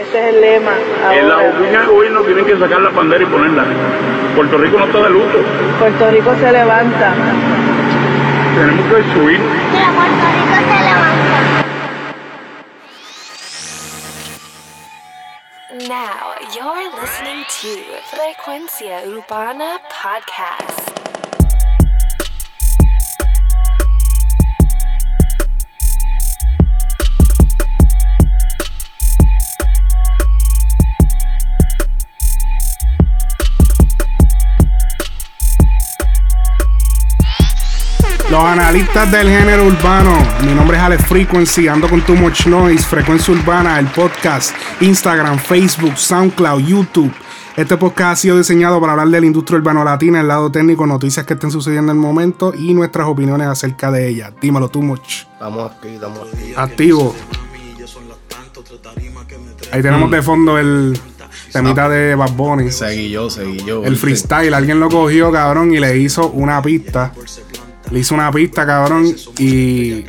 [0.00, 0.72] Ese es el lema.
[1.12, 1.48] En la ahora.
[1.50, 3.64] oficina de gobierno tienen que sacar la bandera y ponerla.
[4.34, 5.38] Puerto Rico no está de luto.
[5.78, 7.14] Puerto Rico se levanta.
[8.54, 9.40] Tenemos que subir.
[9.40, 11.42] Mira, Puerto Rico se levanta.
[15.88, 17.82] Now you're listening to
[18.14, 20.91] Frecuencia Urbana Podcast.
[38.32, 40.16] Los analistas del género urbano.
[40.46, 45.38] Mi nombre es Alex Frequency, ando con Too Much Noise, Frecuencia Urbana, el podcast, Instagram,
[45.38, 47.12] Facebook, SoundCloud, YouTube.
[47.58, 50.86] Este podcast ha sido diseñado para hablar de la industria urbano latina, el lado técnico,
[50.86, 54.32] noticias que estén sucediendo en el momento y nuestras opiniones acerca de ella.
[54.40, 55.24] Dímelo, Too Much.
[55.34, 56.54] Estamos aquí, estamos aquí.
[56.56, 57.14] Activo.
[59.72, 60.98] Ahí tenemos de fondo el
[61.52, 62.70] temita de Bad Bunny.
[62.70, 63.84] Seguí yo, seguí yo.
[63.84, 64.06] El ¿viste?
[64.06, 67.12] freestyle, alguien lo cogió, cabrón, y le hizo una pista.
[67.92, 70.04] Le hizo una pista, cabrón, y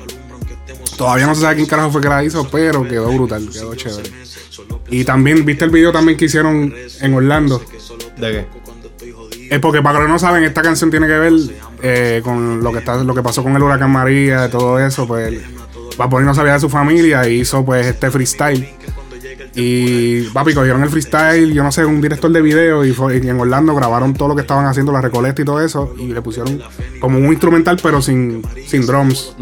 [0.97, 4.09] todavía no se sabe quién carajo fue que la hizo, pero quedó brutal, quedó chévere.
[4.89, 7.61] Y también, ¿viste el video también que hicieron en Orlando?
[8.17, 8.63] ¿De qué?
[9.49, 11.33] Es porque para que no saben, esta canción tiene que ver
[11.81, 15.41] eh, con lo que está, lo que pasó con el huracán María, todo eso, pues
[15.97, 18.67] Bad Bunny no sabía de su familia y hizo pues este freestyle.
[19.55, 23.27] Y papi, cogieron el freestyle, yo no sé, un director de video y, fue- y
[23.29, 26.21] en Orlando grabaron todo lo que estaban haciendo, la recolecta y todo eso, y le
[26.23, 26.59] pusieron
[26.99, 29.35] como un instrumental pero sin, sin drums.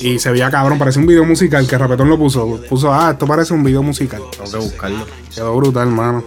[0.00, 2.60] Y se veía cabrón, parece un video musical que Rapetón lo puso.
[2.68, 4.20] Puso, ah, esto parece un video musical.
[4.32, 5.06] Tengo que buscarlo.
[5.34, 6.22] Quedó brutal, mano.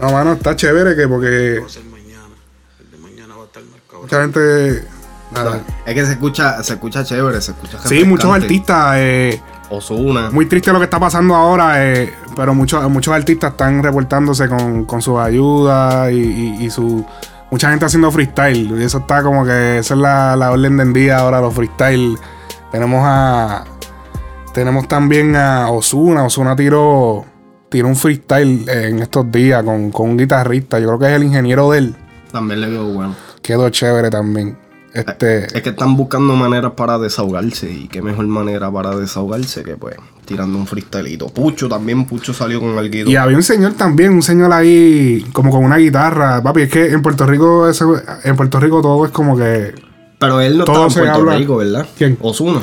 [0.00, 1.62] No, mano, está chévere que porque
[4.00, 4.84] mucha gente...
[5.32, 5.62] nada.
[5.86, 8.94] Es que se escucha, se escucha chévere, se escucha Sí, muchos artistas...
[8.98, 10.30] eh, Ozuna.
[10.30, 14.84] Muy triste lo que está pasando ahora, eh, pero muchos, muchos artistas están reportándose con,
[14.84, 17.04] con sus ayudas y, y- y su.
[17.50, 18.78] Mucha gente haciendo freestyle.
[18.80, 19.78] Y eso está como que.
[19.78, 22.16] Esa es la, la orden del día ahora, los freestyle.
[22.70, 23.64] Tenemos a.
[24.54, 26.24] Tenemos también a Osuna.
[26.24, 27.24] Osuna tiró.
[27.68, 30.80] Tiró un freestyle en estos días con, con un guitarrista.
[30.80, 31.96] Yo creo que es el ingeniero de él.
[32.32, 33.14] También le veo bueno.
[33.42, 34.58] Quedó chévere también.
[34.92, 35.44] Este.
[35.56, 37.70] Es que están buscando maneras para desahogarse.
[37.70, 41.26] Y qué mejor manera para desahogarse que pues tirando un freestylito.
[41.28, 42.94] Pucho también, Pucho salió con algo.
[43.10, 46.42] Y había un señor también, un señor ahí como con una guitarra.
[46.42, 49.74] Papi, es que en Puerto Rico eso- en Puerto Rico todo es como que
[50.18, 51.86] Pero él no todo estaba en Puerto habla- Rico, ¿verdad?
[51.96, 52.18] ¿Quién?
[52.20, 52.60] Ozuna.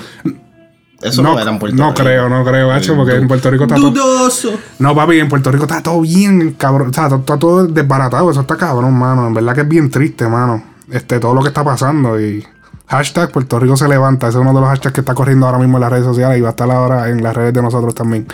[1.01, 2.03] Eso no, era en Puerto no Rico.
[2.03, 3.91] creo, no creo, hacho, porque en Puerto Rico está todo.
[3.91, 4.51] Dudoso.
[4.79, 6.89] No, papi, en Puerto Rico está todo bien, cabrón.
[6.89, 8.31] O sea, está todo desbaratado.
[8.31, 9.27] Eso está cabrón, mano.
[9.27, 10.63] En verdad que es bien triste, mano.
[10.92, 12.20] Este, todo lo que está pasando.
[12.20, 12.46] Y
[12.88, 14.28] hashtag Puerto Rico se levanta.
[14.28, 16.38] Ese es uno de los hashtags que está corriendo ahora mismo en las redes sociales
[16.38, 18.28] y va a estar ahora en las redes de nosotros también.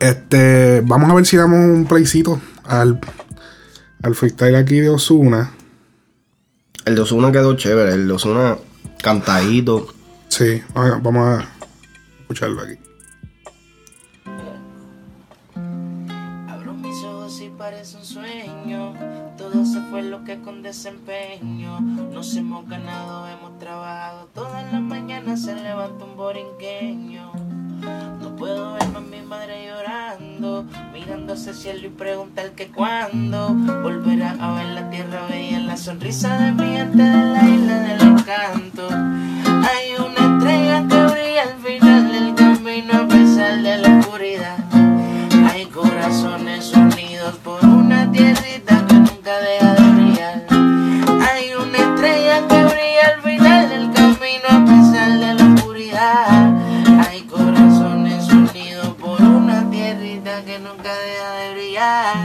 [0.00, 3.00] Este, vamos a ver si damos un playcito al,
[4.02, 5.52] al freestyle aquí de Osuna.
[6.84, 7.92] El de Ozuna quedó chévere.
[7.92, 8.56] El de Ozuna
[9.02, 9.88] cantadito.
[10.28, 11.48] Sí, vamos a
[12.20, 12.85] escucharlo aquí.
[20.44, 21.80] Con desempeño.
[21.80, 24.28] Nos hemos ganado, hemos trabajado.
[24.34, 27.32] Todas las mañanas se levanta un borinqueño.
[28.20, 30.64] No puedo ver a mi madre llorando.
[30.92, 35.60] Mirando hacia el cielo y preguntar que cuándo volverá a ver la tierra bella.
[35.60, 38.88] La sonrisa de gente de la isla del encanto.
[38.88, 44.58] Hay una estrella que brilla al final del camino a pesar de la oscuridad.
[45.52, 48.86] Hay corazones unidos por una tierrita
[49.26, 50.46] nunca deja de brillar.
[51.20, 57.08] Hay una estrella que brilla al final del camino a pesar de la oscuridad.
[57.08, 62.16] Hay corazones unidos por una tierrita que nunca deja de brillar.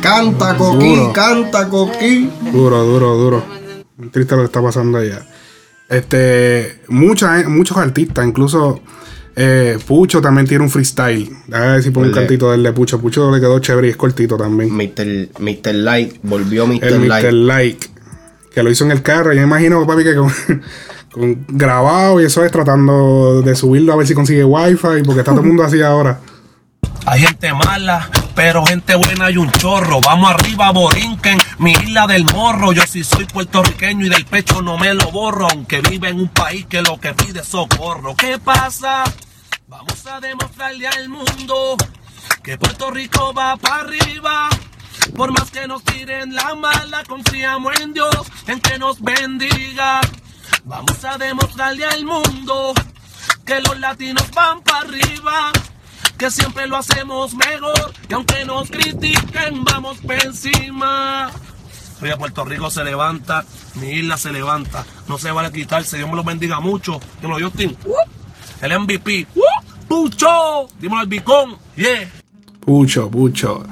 [0.00, 1.12] Canta, Coqui, Duro.
[1.12, 2.30] canta, Coqui.
[2.52, 3.44] Duro, duro, duro.
[4.12, 5.26] Triste lo que está pasando allá.
[5.88, 8.80] Este, mucha- muchos artistas, incluso
[9.40, 11.30] eh, Pucho también tiene un freestyle.
[11.52, 13.00] A ver si pongo un cantito del de Pucho.
[13.00, 14.74] Pucho le quedó chévere y es cortito también.
[14.74, 15.28] Mr.
[15.38, 15.74] Mr.
[15.74, 16.84] Light, volvió Mr.
[16.84, 17.08] El Mr.
[17.08, 17.32] Light.
[17.32, 17.88] Like,
[18.52, 19.32] que lo hizo en el carro.
[19.32, 20.32] Yo me imagino, papi, que con,
[21.12, 25.30] con grabado y eso es tratando de subirlo a ver si consigue wifi, porque está
[25.30, 26.18] todo el mundo así ahora.
[27.06, 30.00] Hay gente mala, pero gente buena hay un chorro.
[30.00, 32.72] Vamos arriba, Borinquen, mi isla del morro.
[32.72, 35.48] Yo sí soy puertorriqueño y del pecho no me lo borro.
[35.48, 38.16] Aunque vive en un país que lo que pide es socorro.
[38.16, 39.04] ¿Qué pasa?
[39.68, 41.76] Vamos a demostrarle al mundo
[42.42, 44.48] que Puerto Rico va para arriba.
[45.14, 48.16] Por más que nos tiren la mala, confiamos en Dios,
[48.46, 50.00] en que nos bendiga.
[50.64, 52.72] Vamos a demostrarle al mundo
[53.44, 55.52] que los latinos van para arriba.
[56.16, 57.92] que siempre lo hacemos mejor.
[58.08, 61.30] Y aunque nos critiquen, vamos por encima.
[62.00, 63.44] Oye, Puerto Rico se levanta,
[63.74, 64.84] mi isla se levanta.
[65.06, 67.00] No se vale quitarse, Dios me lo bendiga mucho.
[67.20, 67.76] Dímelo, Justin.
[68.60, 69.26] El MVP.
[69.88, 70.68] Pucho.
[70.80, 71.56] Dímelo al Bicón.
[71.76, 72.10] Yeah.
[72.60, 73.62] Pucho, pucho.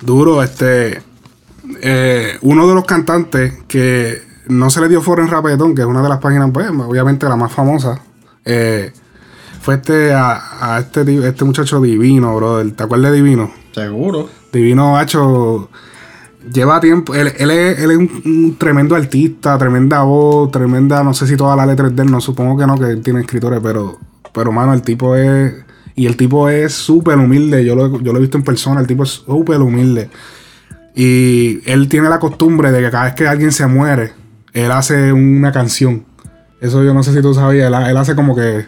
[0.00, 1.02] Duro, este.
[1.80, 5.86] eh, uno de los cantantes que no se le dio foro en Rapetón, que es
[5.86, 8.00] una de las páginas, pues, obviamente la más famosa,
[8.44, 8.92] eh,
[9.62, 12.72] fue este a, a este, este muchacho divino, brother.
[12.72, 13.50] ¿Te acuerdas de Divino?
[13.72, 14.28] Seguro.
[14.52, 15.70] Divino Hacho
[16.52, 17.14] lleva tiempo.
[17.14, 21.02] Él, él es, él es un, un tremendo artista, tremenda voz, tremenda.
[21.02, 23.20] No sé si todas las letras de él, no supongo que no, que él tiene
[23.20, 23.98] escritores, pero,
[24.34, 25.54] pero mano, el tipo es.
[25.96, 27.64] Y el tipo es súper humilde.
[27.64, 30.10] Yo lo, yo lo he visto en persona, el tipo es súper humilde.
[30.94, 34.12] Y él tiene la costumbre de que cada vez que alguien se muere,
[34.52, 36.04] él hace una canción.
[36.60, 37.68] Eso yo no sé si tú sabías.
[37.68, 38.66] Él, él hace como que.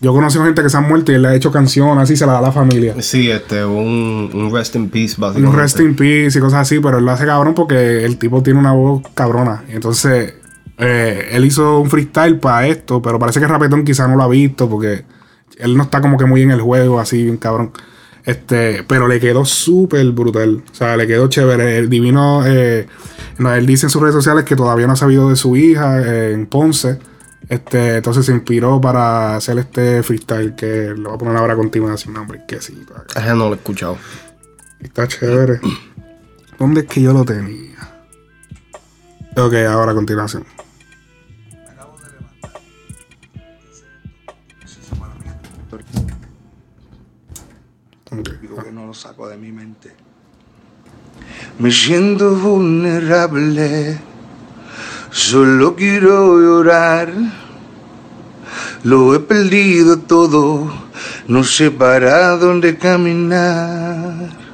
[0.00, 2.16] Yo he conocido gente que se han muerto y él le ha hecho canciones así,
[2.16, 2.94] se la da a la familia.
[3.00, 5.48] Sí, este, un, un rest in peace, básicamente.
[5.48, 8.42] Un rest in peace y cosas así, pero él lo hace cabrón porque el tipo
[8.42, 9.64] tiene una voz cabrona.
[9.70, 10.34] Y entonces,
[10.78, 14.28] eh, él hizo un freestyle para esto, pero parece que Rapetón quizá no lo ha
[14.28, 15.04] visto porque
[15.58, 17.72] él no está como que muy en el juego, así, bien cabrón.
[18.24, 20.62] Este, pero le quedó súper brutal.
[20.70, 21.78] O sea, le quedó chévere.
[21.78, 22.86] El divino, eh,
[23.38, 26.00] no, él dice en sus redes sociales que todavía no ha sabido de su hija
[26.00, 26.98] eh, en Ponce.
[27.48, 31.56] Este, entonces se inspiró para hacer este freestyle que lo voy a poner ahora a
[31.56, 32.16] continuación.
[32.16, 32.82] Hombre, que sí.
[33.14, 33.98] Ese no lo he escuchado.
[34.80, 35.60] Está chévere.
[36.58, 37.74] ¿Dónde es que yo lo tenía?
[39.36, 40.44] Ok, ahora a continuación.
[48.94, 49.92] Saco de mi mente.
[51.58, 53.98] Me siento vulnerable,
[55.10, 57.12] solo quiero llorar.
[58.82, 60.72] Lo he perdido todo,
[61.26, 64.44] no sé para dónde caminar.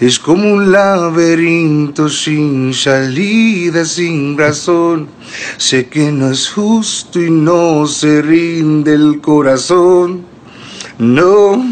[0.00, 5.08] Es como un laberinto sin salida, sin razón.
[5.56, 10.26] Sé que no es justo y no se rinde el corazón.
[10.98, 11.64] No,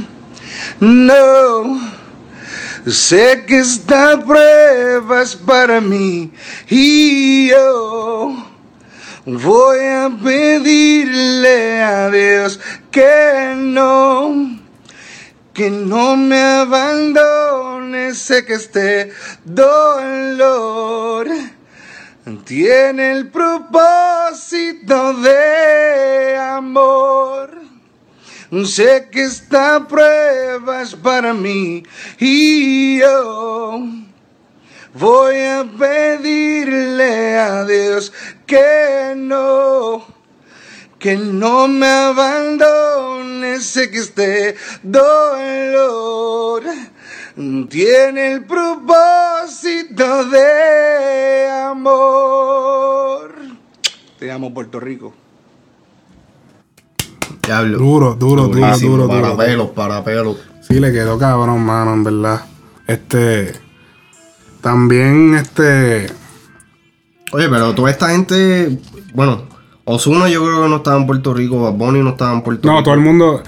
[0.81, 2.03] no.
[2.87, 6.32] Sé que esta prueba para mí
[6.69, 8.35] y yo
[9.25, 12.59] voy a pedirle a Dios
[12.91, 14.59] que no,
[15.55, 18.14] que no me abandone.
[18.14, 19.12] Sé que este
[19.44, 21.29] dolor
[22.44, 27.62] tiene el propósito de amor.
[28.52, 31.82] Sé que esta prueba es para mí
[32.19, 33.81] y yo
[34.93, 38.12] voy a pedirle a Dios
[38.44, 40.04] que no,
[40.99, 43.58] que no me abandone.
[43.58, 46.64] Sé que este dolor
[47.70, 53.34] tiene el propósito de amor.
[54.19, 55.22] Te amo, Puerto Rico.
[57.44, 57.79] Diablo.
[57.79, 59.37] Duro, duro, duro, duro, Para duro.
[59.37, 60.37] pelos, para pelos.
[60.61, 62.43] Sí, le quedó cabrón, mano, en verdad.
[62.87, 63.53] Este.
[64.61, 66.06] También, este.
[67.33, 68.79] Oye, pero toda esta gente,
[69.15, 69.43] bueno,
[69.85, 72.69] Osuna yo creo que no estaba en Puerto Rico, Bad Bunny no estaba en Puerto
[72.69, 72.85] No, Rico.
[72.85, 73.43] todo el mundo.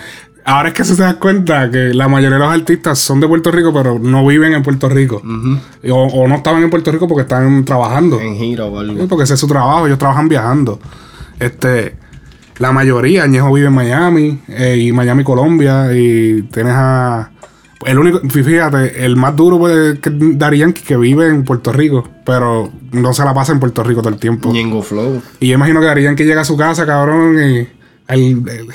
[0.46, 3.50] Ahora es que se da cuenta que la mayoría de los artistas son de Puerto
[3.50, 5.22] Rico, pero no viven en Puerto Rico.
[5.24, 8.20] o, o no estaban en Puerto Rico porque están trabajando.
[8.20, 9.00] En gira o algo.
[9.02, 10.80] Sí, porque ese es su trabajo, ellos trabajan viajando.
[11.38, 11.96] Este,
[12.64, 17.30] la mayoría, Ñejo vive en Miami, eh, y Miami, Colombia, y tienes a.
[17.84, 19.98] El único, fíjate, el más duro pues,
[20.58, 24.14] Yankee que vive en Puerto Rico, pero no se la pasa en Puerto Rico todo
[24.14, 24.50] el tiempo.
[24.50, 25.20] Ñengo Flow.
[25.40, 27.68] Y yo imagino que Daddy Yankee llega a su casa, cabrón, y
[28.08, 28.68] el- el-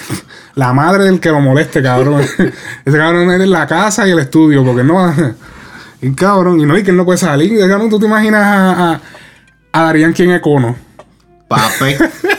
[0.53, 2.21] la madre del que lo moleste, cabrón.
[2.85, 5.11] Ese cabrón es en la casa y el estudio, porque no.
[6.01, 7.57] Y cabrón, y no, y que él no puede salir.
[7.67, 9.01] Cabrón, tú te imaginas a, a,
[9.73, 10.75] a Daddy Yankee en Econo.
[11.47, 11.97] Pape.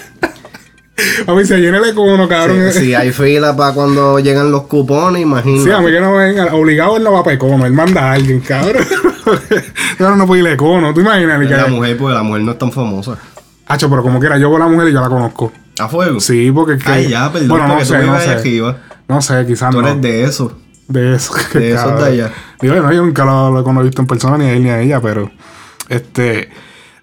[1.26, 2.72] A mí se llena el Econo, cabrón.
[2.72, 5.64] si, si hay fila para cuando llegan los cupones, imagínate.
[5.64, 6.54] Sí, a mí que no venga.
[6.54, 7.66] Obligado él no va para Econo.
[7.66, 8.84] Él manda a alguien, cabrón.
[9.98, 10.92] cabrón, no puede ir a Econo.
[10.94, 11.40] ¿Tú imaginas?
[11.50, 13.16] La mujer, porque la mujer no es tan famosa.
[13.66, 15.52] Hacho, pero como quiera, yo con la mujer y yo la conozco.
[15.78, 16.20] ¿A fuego?
[16.20, 16.90] Sí, porque es que.
[16.90, 18.30] Ay, ya, perdón, bueno, no tú sé, no sé.
[18.30, 18.76] arriba.
[19.08, 19.88] No sé, quizás Tú no.
[19.88, 20.58] eres de eso.
[20.88, 21.32] De eso.
[21.54, 22.32] De esos de allá.
[22.60, 24.80] Digo, no, yo nunca lo, lo he visto en persona, ni a él ni a
[24.80, 25.30] ella, pero.
[25.88, 26.50] Este.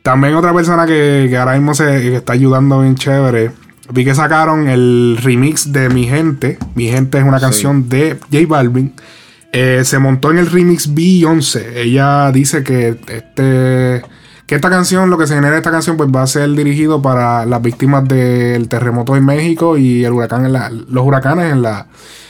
[0.04, 3.52] También otra persona que, que ahora mismo se que está ayudando bien chévere.
[3.92, 6.58] Vi que sacaron el remix de Mi Gente.
[6.76, 8.94] Mi Gente es una canción de J Balvin.
[9.54, 11.82] Eh, se montó en el remix Beyoncé.
[11.82, 14.04] Ella dice que este
[14.46, 17.46] Que esta canción, lo que se genera esta canción, pues va a ser dirigido para
[17.46, 21.88] las víctimas del terremoto en México y el huracán en la- los huracanes en, la,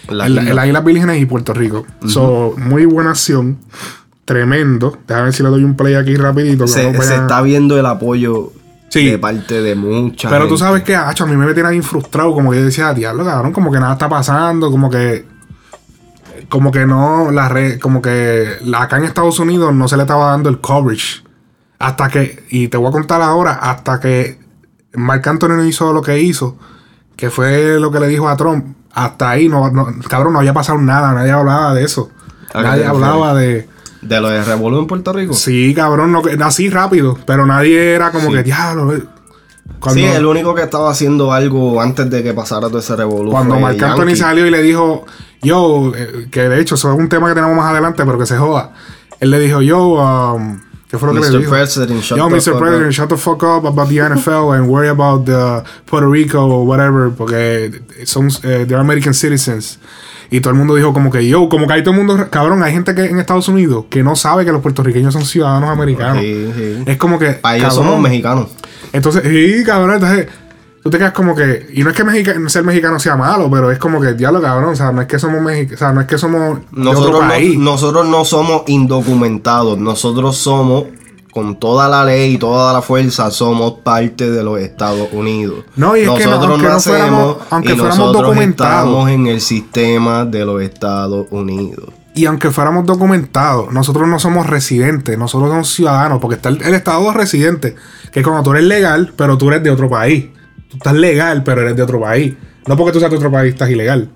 [0.09, 1.85] La en, las Islas Vírgenes y Puerto Rico.
[2.07, 3.57] So, muy buena acción.
[4.25, 4.97] Tremendo.
[5.07, 6.67] Déjame ver si le doy un play aquí rapidito.
[6.67, 8.51] Se, no se vaya- está viendo el apoyo
[8.89, 9.09] Sí.
[9.09, 12.33] de parte de mucha Pero tú sabes que, acho, a mí me tiene bien frustrado.
[12.33, 14.71] Como que yo decía, diablo, cabrón, como que nada está pasando.
[14.71, 15.25] Como que.
[16.49, 17.31] Como que no.
[17.31, 17.79] La red.
[17.79, 21.23] Como que acá en Estados Unidos no se le estaba dando el coverage.
[21.79, 22.45] Hasta que.
[22.49, 23.53] Y te voy a contar ahora.
[23.53, 24.39] Hasta que
[24.93, 26.57] Marc Anthony no hizo lo que hizo.
[27.15, 28.75] Que fue lo que le dijo a Trump.
[28.93, 31.13] Hasta ahí, no, no- cabrón, no había pasado nada.
[31.13, 32.09] Nadie hablaba de eso.
[32.53, 33.67] ¿A qué Nadie hablaba de.
[34.07, 35.33] De lo de Revolú en Puerto Rico.
[35.33, 37.17] Sí, cabrón, no, que- así rápido.
[37.25, 38.33] Pero nadie era como Sí.
[38.35, 38.93] que, diablo.
[38.95, 39.03] eh".
[39.79, 43.31] Cuando- Sí, el único que estaba haciendo algo antes de que pasara todo ese revolú
[43.31, 45.05] Cuando Marc Anthony salió y le dijo,
[45.41, 48.25] yo, eh, que de hecho eso es un tema que tenemos más adelante, pero que
[48.25, 48.71] se joda.
[49.19, 49.79] Él le dijo, yo,
[50.35, 50.59] um,
[50.89, 51.31] ¿qué fue lo que Mr.
[51.33, 51.51] le dijo?
[51.51, 52.51] President, shut yo, the Mr.
[52.51, 56.09] fuck President, up." shut the fuck up about the NFL and worry about the Puerto
[56.09, 59.79] Rico or whatever, porque son, eh, they're American citizens.
[60.29, 62.61] Y todo el mundo dijo como que yo, como que hay todo el mundo, cabrón,
[62.61, 66.21] hay gente que en Estados Unidos que no sabe que los puertorriqueños son ciudadanos americanos.
[66.21, 66.83] Sí, sí.
[66.85, 67.31] Es como que...
[67.31, 68.49] Para ellos somos mexicanos.
[68.91, 70.27] entonces, sí, cabrón, entonces
[70.87, 71.67] tú te quedas como que.
[71.73, 74.71] Y no es que mexica- ser mexicano sea malo, pero es como que diablo, cabrón.
[74.71, 75.75] O sea, no es que somos mexicanos.
[75.75, 76.47] O sea, no es que somos de
[76.81, 77.57] otro Nosotros no, país.
[77.59, 79.77] nosotros no somos indocumentados.
[79.77, 80.85] Nosotros somos,
[81.31, 85.65] con toda la ley y toda la fuerza, somos parte de los Estados Unidos.
[85.75, 88.85] No, y es que no- aunque no fuéramos- aunque y fuéramos nosotros documentados.
[88.87, 91.89] estamos en el sistema de los Estados Unidos.
[92.15, 96.73] Y aunque fuéramos documentados, nosotros no somos residentes, nosotros somos ciudadanos, porque está el, el
[96.73, 97.75] estado de residente,
[98.11, 100.25] que es cuando tú eres legal, pero tú eres de otro país.
[100.69, 102.33] Tú estás legal, pero eres de otro país.
[102.67, 104.09] No porque tú seas de otro país, estás ilegal.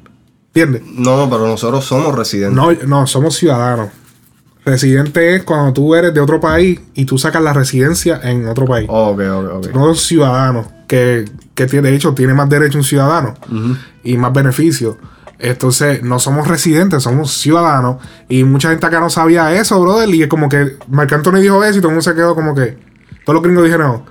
[0.47, 0.83] ¿Entiendes?
[0.85, 2.55] No, pero nosotros somos residentes.
[2.55, 3.89] No, no, somos ciudadanos.
[4.65, 8.65] Residente es cuando tú eres de otro país y tú sacas la residencia en otro
[8.65, 8.87] país.
[8.89, 9.67] Ok, ok, ok.
[9.73, 13.33] No ciudadanos, que, que tiene, de hecho tiene más derecho un ciudadano
[14.03, 14.97] y más beneficios.
[15.39, 17.97] Entonces, no somos residentes, somos ciudadanos.
[18.29, 20.07] Y mucha gente acá no sabía eso, brother.
[20.09, 22.53] Y es como que Marc Anthony dijo eso y todo el mundo se quedó como
[22.53, 22.77] que.
[23.25, 24.03] Todos los gringos dijeron,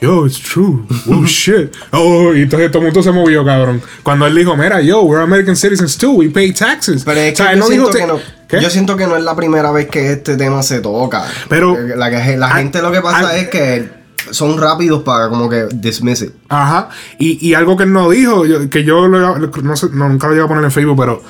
[0.00, 0.86] yo, it's true.
[1.10, 1.72] Oh, shit.
[1.92, 3.82] Oh, y entonces todo el mundo se movió, cabrón.
[4.02, 7.02] Cuando él dijo, mira, yo, we're American citizens too, we pay taxes.
[7.04, 8.16] Pero es O sea, yo, no dijo siento
[8.48, 11.24] que no, yo siento que no es la primera vez que este tema se toca.
[11.48, 13.88] Pero- la, que- la gente lo que pasa es que
[14.30, 16.32] son rápidos para como que dismiss it.
[16.48, 16.88] Ajá.
[17.18, 20.28] Y, y algo que él no dijo, yo- que yo lo- no sé, no, nunca
[20.28, 21.22] lo iba a poner en Facebook, pero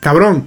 [0.00, 0.44] cabrón,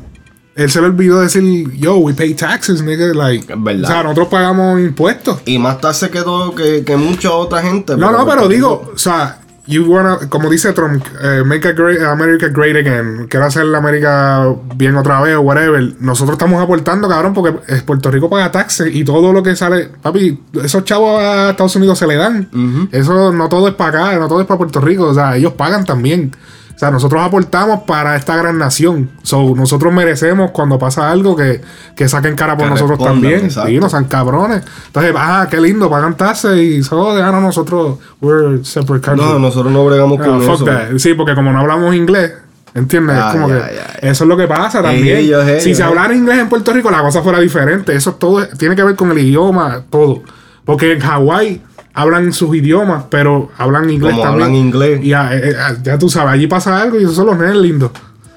[0.59, 3.13] él se le olvidó decir, yo, we pay taxes, nigga.
[3.13, 3.83] Like, Es verdad.
[3.83, 5.39] O sea, nosotros pagamos impuestos.
[5.45, 7.95] Y más tarde que todo que, que mucha otra gente.
[7.95, 12.01] No, no, pero digo, o sea, you wanna, como dice Trump, eh, make a great,
[12.01, 13.27] America great again.
[13.29, 15.95] Quiero hacer la América bien otra vez o whatever.
[16.01, 17.53] Nosotros estamos aportando, cabrón, porque
[17.85, 21.97] Puerto Rico paga taxes y todo lo que sale, papi, esos chavos a Estados Unidos
[21.97, 22.89] se le dan.
[22.91, 25.05] Eso no todo es para acá, no todo es para Puerto Rico.
[25.05, 26.31] O sea, ellos pagan también.
[26.79, 29.09] O sea, nosotros aportamos para esta gran nación.
[29.21, 31.59] So, nosotros merecemos cuando pasa algo que,
[31.93, 33.43] que saquen cara por Que nosotros también.
[33.43, 33.69] exacto.
[33.69, 34.63] Sí, no sean cabrones.
[34.87, 39.25] Entonces, ah, qué lindo, pagan taxes y solo de no, nosotros, we're separate country.
[39.25, 40.63] No, nosotros no bregamos Ah, con fuck eso.
[40.63, 40.97] that.
[40.99, 42.31] Sí, porque como no hablamos inglés,
[42.73, 43.17] ¿entiendes?
[43.19, 43.61] Ah, es como que
[44.07, 45.17] eso es lo que pasa también.
[45.17, 47.93] Ellos, ellos, si se hablara inglés en Puerto Rico, la cosa fuera diferente.
[47.93, 50.23] Eso todo tiene que ver con el idioma, todo.
[50.63, 51.61] Porque en Hawái
[52.01, 54.43] hablan sus idiomas, pero hablan inglés Como también.
[54.47, 54.99] hablan inglés.
[55.03, 57.57] Y ya, eh, eh, ya tú sabes, allí pasa algo y esos son los nenes
[57.57, 57.91] lindos.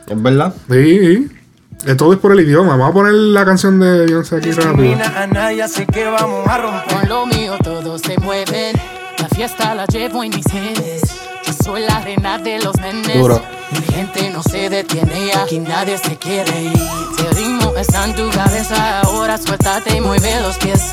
[0.09, 0.54] Es verdad.
[0.71, 1.28] Sí, sí.
[1.87, 2.73] Eh, todo es por el idioma.
[2.76, 4.97] Vamos a poner la canción de Beyoncé aquí rápido.
[5.16, 6.99] A nadie, así que vamos a romper.
[7.00, 8.76] Con lo mío todos se mueven.
[9.19, 11.02] La fiesta la llevo en mis genes.
[11.47, 13.19] Yo soy la reina de los nenes.
[13.19, 13.42] Duro.
[13.73, 16.73] Mi gente no se detiene, aquí nadie se quiere ir.
[17.16, 20.92] Si el ritmo está en tu cabeza, ahora suéltate y mueve los pies.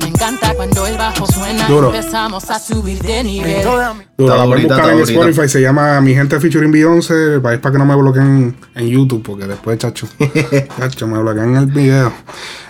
[0.00, 1.92] Me encanta cuando el bajo suena Duro.
[1.92, 3.62] y empezamos a subir de nivel.
[3.64, 5.00] Duro, la pueden ahorita, buscar en.
[5.00, 9.22] Spotify, se llama Mi Gente Featuring Beyoncé, es para que no me bloqueen en YouTube,
[9.22, 10.08] porque después, chacho,
[10.78, 12.12] chacho, me bloquean el video.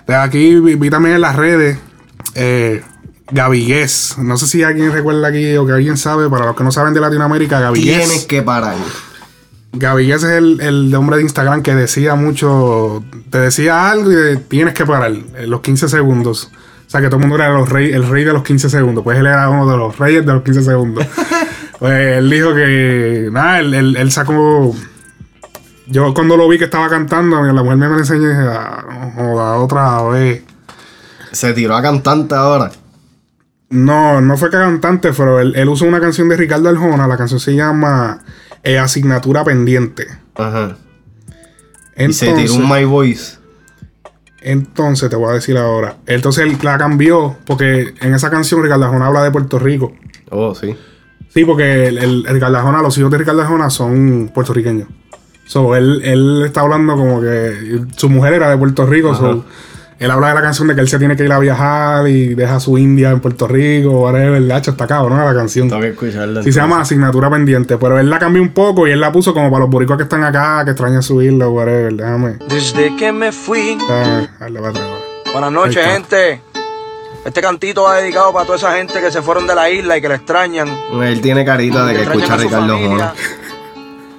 [0.07, 1.79] De aquí vi, vi también en las redes,
[2.35, 2.83] eh,
[3.31, 6.73] Gavigués, no sé si alguien recuerda aquí o que alguien sabe, para los que no
[6.73, 8.07] saben de Latinoamérica, Gavigués.
[8.07, 8.75] Tienes que parar.
[9.73, 14.37] Gavigués es el, el hombre de Instagram que decía mucho, te decía algo y de-
[14.39, 16.51] tienes que parar en los 15 segundos.
[16.89, 19.05] O sea, que todo el mundo era los rey, el rey de los 15 segundos.
[19.05, 21.07] Pues él era uno de los reyes de los 15 segundos.
[21.79, 24.75] pues él dijo que, nada, él, él- él sacó...
[25.87, 28.85] Yo cuando lo vi que estaba cantando, la mujer me lo enseñó y dije, ah,
[28.89, 30.43] no, joda, otra vez.
[31.33, 32.71] Se tiró a cantante ahora.
[33.71, 37.07] No, no fue cantante, pero él, él usó una canción de Ricardo Arjona.
[37.07, 38.21] La canción se llama
[38.63, 40.07] eh, Asignatura Pendiente.
[40.35, 40.77] Ajá.
[41.97, 43.38] Y se tiró un My Voice.
[44.41, 45.97] Entonces te voy a decir ahora.
[46.07, 49.93] Entonces él la cambió porque en esa canción Ricardo Arjona habla de Puerto Rico.
[50.31, 50.77] Oh, sí.
[51.29, 54.89] Sí, porque el, el, el Ricardo Arjona, los hijos de Ricardo Arjona son puertorriqueños.
[55.45, 59.15] So, él, él está hablando como que su mujer era de Puerto Rico.
[59.15, 59.45] so,
[59.99, 62.35] él habla de la canción de que él se tiene que ir a viajar y
[62.35, 64.35] deja a su India en Puerto Rico, whatever.
[64.35, 65.25] El hacho está cabrón ¿no?
[65.25, 65.69] la canción.
[65.69, 66.43] Tengo que escucharla.
[66.45, 69.35] Sí, se llama Asignatura Pendiente, pero él la cambió un poco y él la puso
[69.35, 71.93] como para los boricos que están acá, que extrañan subirlo, whatever.
[71.95, 72.37] Déjame.
[72.49, 73.77] Desde que me fui.
[74.39, 74.87] darle para atrás.
[75.33, 76.43] Buenas noches, gente.
[77.25, 80.01] Este cantito va dedicado para toda esa gente que se fueron de la isla y
[80.01, 80.69] que la extrañan.
[81.03, 83.15] Él tiene carita de que escucha a Ricardo familia Arjona.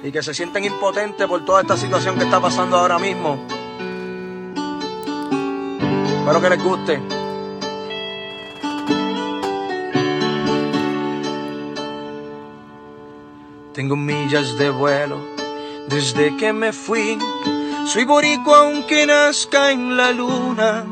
[0.04, 3.46] Y que se sienten impotentes por toda esta situación que está pasando ahora mismo.
[6.30, 7.00] Espero que les guste.
[13.74, 15.16] Tengo millas de vuelo
[15.88, 17.18] desde que me fui.
[17.84, 20.84] Soy boricua aunque nazca en la luna.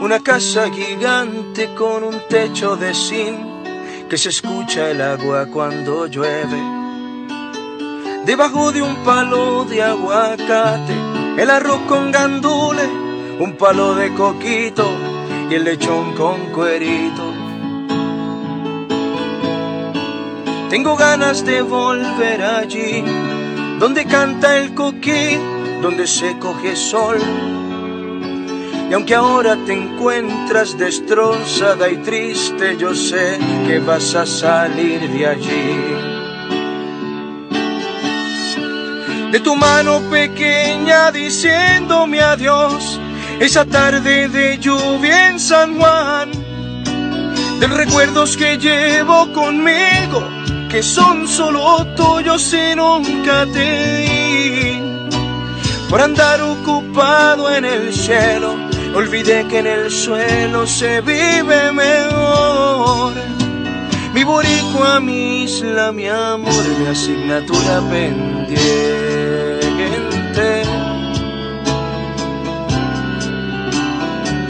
[0.00, 6.62] Una casa gigante con un techo de zinc que se escucha el agua cuando llueve.
[8.24, 10.94] Debajo de un palo de aguacate,
[11.38, 13.01] el arroz con gandule,
[13.38, 14.86] un palo de coquito
[15.50, 17.22] y el lechón con cuerito.
[20.70, 23.04] Tengo ganas de volver allí,
[23.78, 25.38] donde canta el coquí,
[25.82, 27.18] donde se coge sol.
[28.90, 35.26] Y aunque ahora te encuentras destrozada y triste, yo sé que vas a salir de
[35.26, 36.12] allí.
[39.30, 43.00] De tu mano pequeña diciéndome adiós,
[43.40, 46.30] esa tarde de lluvia en San Juan,
[47.60, 50.22] de recuerdos que llevo conmigo,
[50.68, 54.82] que son solo tuyos y nunca te di.
[55.88, 58.56] Por andar ocupado en el cielo,
[58.94, 63.12] olvidé que en el suelo se vive mejor.
[64.14, 69.01] Mi boricua, mi isla, mi amor, mi asignatura pendiente.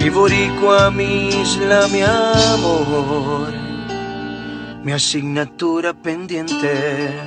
[0.03, 3.53] Mi boricua, mi isla, mi amor,
[4.83, 7.21] mi asignatura pendiente.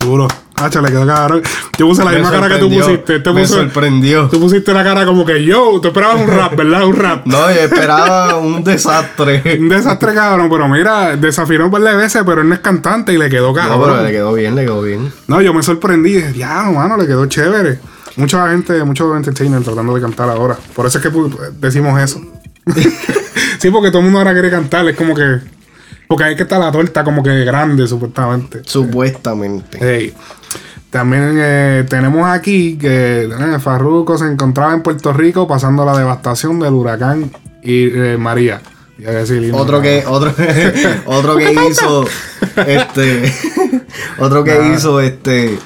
[0.00, 0.26] Duro.
[0.56, 1.42] Hacha, le quedó cabrón.
[1.78, 3.20] Yo puse la Me misma cara que tú pusiste.
[3.20, 4.28] Te me sorprendió.
[4.28, 5.80] Tú pusiste la cara como que yo.
[5.80, 6.84] Te esperabas un rap, ¿verdad?
[6.84, 7.24] Un rap.
[7.24, 9.56] No, yo esperaba un desastre.
[9.60, 10.48] Un desastre, cabrón.
[10.50, 13.48] Pero mira, desafinó un par de veces, pero él no es cantante y le quedó
[13.48, 13.82] No, cabrón.
[13.84, 15.12] pero le quedó bien, le quedó bien.
[15.28, 16.20] No, yo me sorprendí.
[16.34, 17.78] Ya, mano, le quedó chévere.
[18.18, 20.58] Mucha gente, muchos entertainers tratando de cantar ahora.
[20.74, 21.10] Por eso es que
[21.60, 22.20] decimos eso.
[23.58, 24.88] sí, porque todo el mundo ahora quiere cantar.
[24.88, 25.38] Es como que.
[26.08, 28.62] Porque hay que estar la torta como que grande, supuestamente.
[28.64, 30.12] Supuestamente.
[30.90, 36.58] También eh, tenemos aquí que eh, Farruko se encontraba en Puerto Rico pasando la devastación
[36.58, 37.30] del huracán
[37.62, 38.60] y, eh, María.
[38.96, 40.34] Decir, Otro que, otro,
[41.06, 42.04] otro que hizo,
[42.66, 43.32] este,
[44.18, 45.56] otro que hizo, este,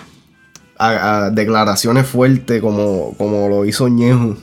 [0.88, 4.36] a- a declaraciones fuertes como, como lo hizo Ñejo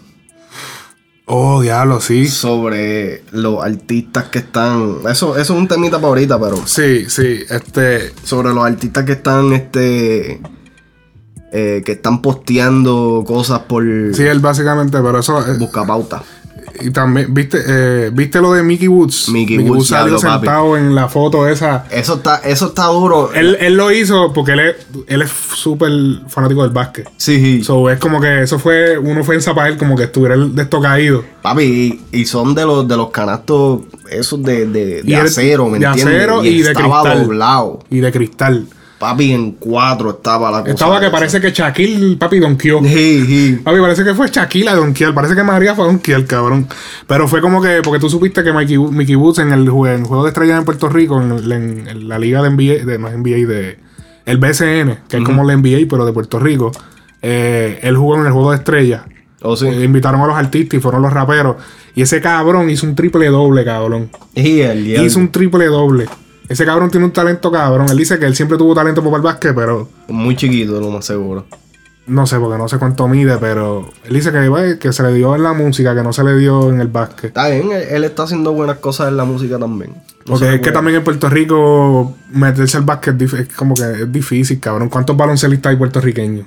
[1.32, 2.28] Oh, diablo, sí.
[2.28, 7.42] sobre los artistas que están, eso, eso es un temita para ahorita, pero Sí, sí.
[7.48, 8.12] Este.
[8.24, 10.42] sobre los artistas que están, este,
[11.52, 15.40] eh, que están posteando cosas por Sí, él básicamente, pero eso.
[15.48, 16.24] eh, busca pauta.
[16.82, 19.30] Y también, ¿viste, eh, ¿viste lo de Mickey Woods?
[19.30, 20.46] Mickey Woods, salió papi.
[20.46, 21.86] sentado en la foto esa.
[21.92, 23.32] Eso está, eso está duro.
[23.34, 24.76] Él, él lo hizo porque él es
[25.08, 25.92] él es súper
[26.28, 27.08] fanático del básquet.
[27.18, 27.64] sí, sí.
[27.64, 30.82] So, es como que eso fue una ofensa para él, como que estuviera de esto
[30.82, 31.24] caído.
[31.42, 35.78] Papi, y, y son de los de los canastos esos de, de, de acero, ¿me
[35.80, 36.16] de entiendes?
[36.18, 37.24] acero y de estaba cristal.
[37.24, 37.80] doblado.
[37.90, 38.66] Y de cristal.
[39.00, 40.72] Papi, en cuatro estaba la cosa.
[40.72, 42.84] Estaba que parece que Shaquille, papi, donkeó.
[42.84, 43.60] Sí, sí.
[43.64, 45.14] Papi, parece que fue Shaquille a donkear.
[45.14, 46.68] Parece que María fue a donkear, cabrón.
[47.08, 49.86] Pero fue como que, porque tú supiste que Mikey, Wo- Mickey Woods en el, en
[49.88, 52.84] el juego de estrellas en Puerto Rico, en, el- en- en la liga de NBA,
[52.86, 53.80] de, no es NBA, de
[54.26, 56.72] el BCN, que es como la NBA, pero de Puerto Rico,
[57.22, 59.04] eh, él jugó en el juego de estrellas.
[59.42, 59.66] Oh, sí.
[59.68, 61.56] Eh, invitaron a los artistas y fueron los raperos.
[61.96, 64.10] Y ese cabrón hizo un triple doble, cabrón.
[64.36, 65.08] Y el diablo.
[65.08, 66.06] Hizo un triple doble.
[66.50, 67.88] Ese cabrón tiene un talento cabrón.
[67.90, 71.06] Él dice que él siempre tuvo talento para el básquet, pero Muy chiquito, lo más
[71.06, 71.46] seguro.
[72.08, 75.36] no sé, porque no sé cuánto mide, pero él dice que, que se le dio
[75.36, 77.26] en la música, que no se le dio en el básquet.
[77.26, 79.92] Está bien, él, él está haciendo buenas cosas en la música también.
[80.26, 84.12] No Porque es que también en Puerto Rico meterse al básquet es como que es
[84.12, 84.90] difícil, cabrón.
[84.90, 86.46] ¿Cuántos baloncelistas hay puertorriqueños?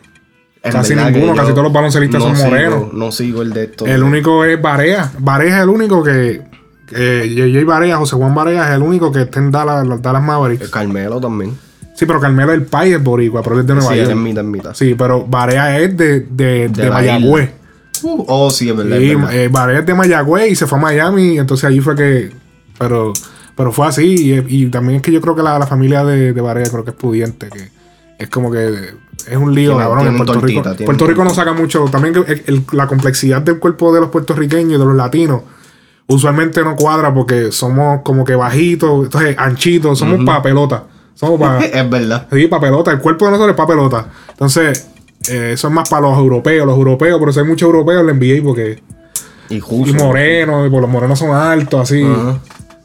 [0.65, 2.93] En casi ninguno, casi todos los baloncelistas no son sigo- morenos.
[2.93, 3.85] No sigo el de esto.
[3.87, 5.11] El único es Barea.
[5.19, 6.43] Barea es el único que.
[6.93, 10.65] Que JJ Barea, José Juan Barea es el único que está en Dallas, Dallas Mavericks.
[10.65, 11.57] El Carmelo también.
[11.95, 14.11] Sí, pero Carmelo el país es boricua, pero él es de Nueva Sí, York.
[14.11, 14.75] es mitad, mitad.
[14.75, 17.51] Sí, pero Barea es de, de, de, la Mayagüez.
[18.03, 18.97] Uh, oh, sí, es verdad.
[18.99, 21.95] Sí, es eh, Barea es de Mayagüez y se fue a Miami, entonces allí fue
[21.95, 22.33] que...
[22.79, 23.13] Pero,
[23.55, 26.33] pero fue así, y, y también es que yo creo que la, la familia de,
[26.33, 27.69] de Barea creo que es pudiente, que
[28.19, 28.67] es como que
[29.29, 30.07] es un lío, Tienen- cabrón.
[30.09, 33.59] En Puerto tortita, Rico, Puerto Rico no saca mucho, también el- el- la complejidad del
[33.59, 35.43] cuerpo de los puertorriqueños y de los latinos
[36.07, 40.25] usualmente no cuadra porque somos como que bajitos, entonces anchitos, somos Ujú.
[40.25, 40.85] pa' pelota.
[41.15, 41.59] Somos para...
[41.65, 42.27] es verdad.
[42.33, 42.91] Sí, para pelota.
[42.91, 44.07] El cuerpo de nosotros es para pelota.
[44.31, 44.89] Entonces,
[45.29, 46.67] eh, eso es más para los europeos.
[46.67, 48.83] Los europeos, por eso hay muchos europeos en la NBA porque.
[49.49, 49.95] Y Y justo.
[50.05, 52.03] morenos, y por los morenos son altos, así.
[52.03, 52.39] Ajá.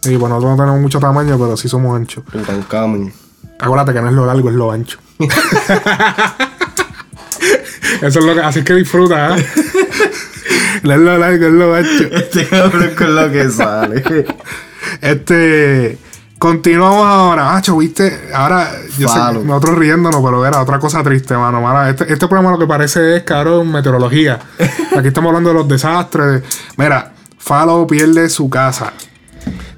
[0.03, 2.23] Y bueno, nosotros no tenemos mucho tamaño, pero sí somos anchos.
[2.31, 3.11] Tutankamón.
[3.59, 4.99] Acuérdate que no es lo largo, es lo ancho.
[8.01, 8.41] eso es lo que.
[8.41, 9.45] Así es que disfruta, ¿eh?
[10.77, 12.03] Es lo largo, es lo ancho.
[12.11, 14.03] Este cabrón con lo que sale.
[15.01, 15.97] Este.
[16.39, 17.45] Continuamos ahora.
[17.45, 18.29] Macho, viste.
[18.33, 19.41] Ahora, yo Falo.
[19.41, 21.87] sé, nosotros riéndonos, pero era otra cosa triste, mano.
[21.87, 24.39] Este, este programa lo que parece es, cabrón, meteorología.
[24.95, 26.43] Aquí estamos hablando de los desastres.
[26.77, 28.93] Mira, Falo pierde su casa.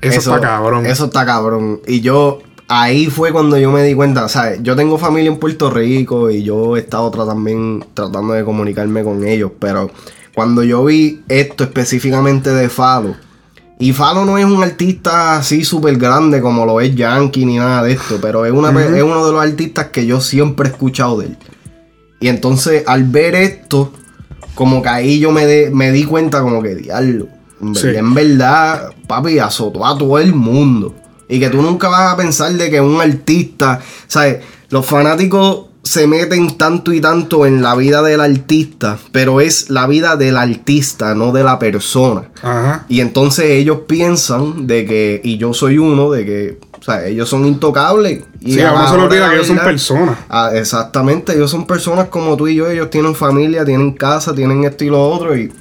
[0.01, 0.85] Eso, está cabrón.
[0.85, 1.81] Eso está cabrón.
[1.88, 4.59] Y yo, ahí fue cuando yo me di cuenta, ¿sabes?
[4.62, 9.23] Yo tengo familia en Puerto Rico y yo he estado también tratando de comunicarme con
[9.25, 9.91] ellos, pero
[10.35, 13.15] cuando yo vi esto específicamente de Falo,
[13.81, 17.81] y Falo no es un artista así súper grande como lo es Yankee ni nada
[17.83, 21.19] de esto, pero es, una, es uno de los artistas que yo siempre he escuchado
[21.19, 21.37] de él.
[22.19, 23.93] Y entonces al ver esto,
[24.53, 27.27] como que ahí yo me, de- me di cuenta como que, diablo,
[27.61, 27.87] en Sí.
[27.95, 30.93] en verdad, papi, azotó a todo el mundo.
[31.29, 34.39] Y que tú nunca vas a pensar de que un artista, ¿sabes?
[34.69, 39.88] Los fanáticos se meten tanto y tanto en la vida del artista, pero es la
[39.88, 42.30] vida del artista, no de la persona.
[42.43, 42.86] Ajá.
[42.88, 47.28] Y entonces ellos piensan de que, y yo soy uno, de que, o sea, ellos
[47.28, 48.21] son intocables.
[48.39, 50.17] Y Sí, a uno se hora olvida que ellos son personas.
[50.30, 54.65] Ah, exactamente, ellos son personas como tú y yo, ellos tienen familia, tienen casa, tienen
[54.65, 55.36] esto y lo otro.
[55.36, 55.52] Y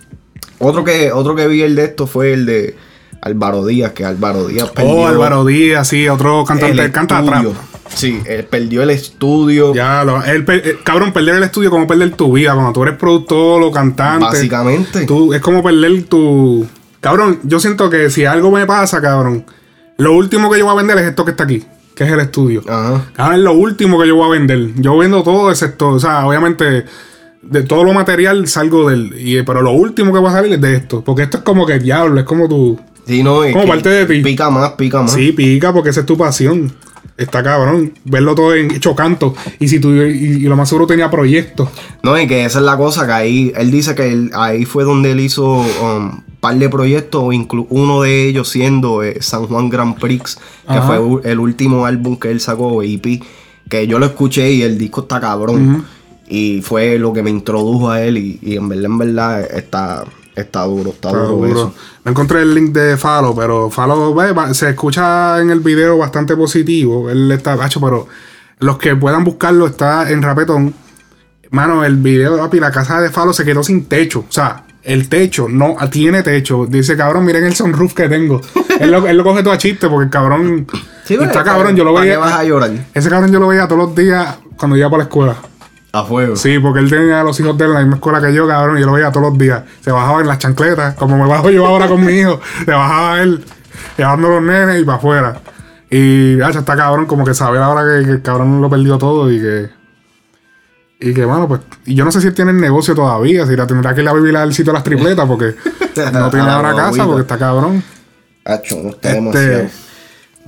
[0.59, 2.77] otro que, otro que vi el de esto fue el de
[3.23, 6.83] Álvaro Díaz, que Álvaro Díaz Oh, Álvaro Díaz, sí, otro cantante.
[6.83, 7.47] el canta trap.
[7.95, 9.75] Sí, él perdió el estudio.
[9.75, 12.55] Ya, lo, él per- eh, cabrón, perder el estudio es como perder tu vida.
[12.55, 14.25] Cuando tú eres productor o cantante.
[14.25, 15.07] Básicamente.
[15.07, 16.67] Tú, es como perder tu.
[17.01, 19.45] Cabrón, yo siento que si algo me pasa, cabrón,
[19.99, 21.63] lo último que yo voy a vender es esto que está aquí,
[21.95, 22.63] que es el estudio.
[22.69, 23.07] Ajá.
[23.15, 24.71] Cabrón, es lo último que yo voy a vender.
[24.77, 26.85] Yo vendo todo excepto, o sea, obviamente,
[27.43, 29.15] de todo lo material salgo del.
[29.19, 31.03] Y, pero lo último que va a salir es de esto.
[31.05, 32.79] Porque esto es como que diablo, es como tu.
[33.07, 34.21] Sí, no, es Como parte de ti.
[34.23, 35.13] Pica más, pica más.
[35.13, 36.71] Sí, pica, porque esa es tu pasión.
[37.19, 37.93] Está cabrón.
[38.05, 39.35] Verlo todo en hecho canto.
[39.59, 41.69] Y si tú, y, y lo más seguro tenía proyectos.
[42.03, 44.85] No, y que esa es la cosa, que ahí, él dice que él- ahí fue
[44.85, 49.69] donde él hizo un par de proyectos, inclu- uno de ellos siendo eh, San Juan
[49.69, 50.83] Grand Prix, que Ajá.
[50.87, 53.21] fue el último álbum que él sacó, EP,
[53.69, 55.85] que yo lo escuché y el disco está cabrón.
[56.31, 60.05] Y fue lo que me introdujo a él y, y en verdad, en verdad, está,
[60.41, 61.51] está duro, está, Está duro, duro.
[61.51, 61.75] eso.
[62.05, 66.37] No encontré el link de Falo, pero Falo ve, se escucha en el video bastante
[66.37, 67.11] positivo.
[67.11, 68.07] Él está gacho, pero
[68.61, 70.75] los que puedan buscarlo está en Rapetón.
[71.51, 74.21] Mano, el video, papi, la casa de Falo se quedó sin techo.
[74.29, 76.67] O sea, el techo no tiene techo.
[76.67, 78.41] Dice, cabrón, miren el sunroof que tengo.
[78.81, 80.67] él, lo, él lo coge todo a chiste porque el cabrón.
[81.05, 82.19] Sí, pero, está cabrón, yo lo ¿para qué veía.
[82.19, 82.71] vas a llorar?
[82.93, 85.37] Ese cabrón yo lo veía todos los días cuando iba para la escuela.
[85.93, 86.37] A fuego.
[86.37, 88.47] Sí, porque él tenía a los hijos de él en la misma escuela que yo,
[88.47, 89.63] cabrón, y yo lo veía todos los días.
[89.81, 92.41] Se bajaba en las chancletas, como me bajo yo ahora con mi hijo.
[92.65, 93.43] Se bajaba él,
[93.97, 95.41] llevando a los nenes y para afuera.
[95.91, 99.31] Y ya está cabrón, como que saber ahora que, que el cabrón lo perdió todo
[99.33, 99.71] y que.
[101.01, 101.61] Y que, bueno, pues.
[101.87, 104.09] Y yo no sé si él tiene el negocio todavía, si la tendrá que ir
[104.09, 105.55] a vivir al sitio de las tripletas, porque
[106.13, 107.83] no tiene ahora casa, porque está cabrón.
[108.45, 109.17] Acho, no está.
[109.17, 109.71] Este,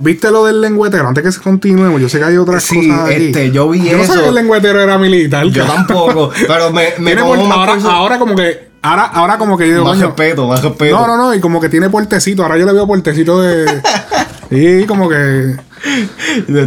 [0.01, 1.07] ¿Viste lo del lengüetero?
[1.07, 3.25] Antes que se continuemos, yo sé que hay otras Sí, cosas aquí.
[3.27, 4.21] este, yo vi Yo no sabía eso.
[4.23, 5.45] que el lengüetero era militar.
[5.47, 8.71] Yo tampoco, pero me, me ahora, por eso- ahora como que.
[8.83, 10.95] Ahora, ahora como que yo digo, Más coño, respeto, más respeto.
[10.99, 12.41] No, no, no, y como que tiene puertecito.
[12.41, 13.81] Ahora yo le veo puertecito de.
[14.49, 15.55] y como que.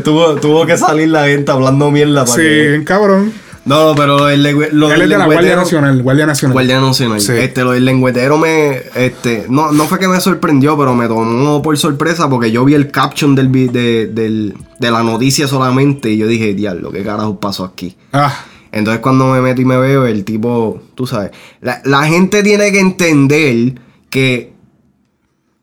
[0.04, 3.32] tuvo, tuvo que salir la gente hablando mierda para Sí, que- cabrón.
[3.64, 6.02] No, pero el lo Él del es de la Guardia Nacional.
[6.02, 6.52] Guardia Nacional.
[6.52, 7.20] Guardia Nacional.
[7.20, 7.32] Sí.
[7.32, 8.82] Este, lo del lengüetero me.
[8.94, 12.74] Este, no, no fue que me sorprendió, pero me tomó por sorpresa porque yo vi
[12.74, 17.40] el caption del, de, del- de la noticia solamente y yo dije, diablo, ¿qué carajo
[17.40, 17.96] pasó aquí?
[18.12, 18.34] Ah,
[18.70, 21.30] Entonces cuando me meto y me veo, el tipo, tú sabes,
[21.62, 24.52] la, la gente tiene que entender que,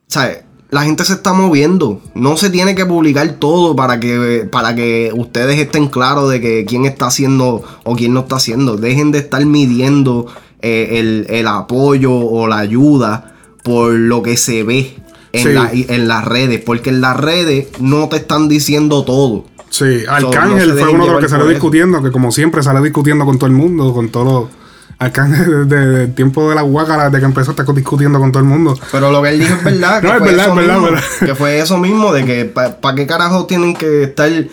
[0.07, 0.39] ¿sabes?
[0.71, 2.01] La gente se está moviendo.
[2.15, 6.65] No se tiene que publicar todo para que, para que ustedes estén claros de que
[6.65, 8.77] quién está haciendo o quién no está haciendo.
[8.77, 10.27] Dejen de estar midiendo
[10.61, 14.95] eh, el, el apoyo o la ayuda por lo que se ve
[15.33, 15.49] en, Sí.
[15.53, 16.61] la- en las redes.
[16.65, 19.45] Porque en las redes no te están diciendo todo.
[19.69, 22.81] Sí, So, Arcángel no fue uno de los que salió discutiendo, que como siempre sale
[22.81, 24.60] discutiendo con todo el mundo, con todos los.
[25.01, 28.47] Arcángel desde el tiempo de la guácara, desde que empezó, está discutiendo con todo el
[28.47, 28.77] mundo.
[28.91, 29.99] Pero lo que él dijo es verdad.
[30.01, 31.03] que No, es fue verdad, eso es verdad, mismo, verdad.
[31.25, 34.47] Que fue eso mismo, de que para qué carajo tienen que estar eh,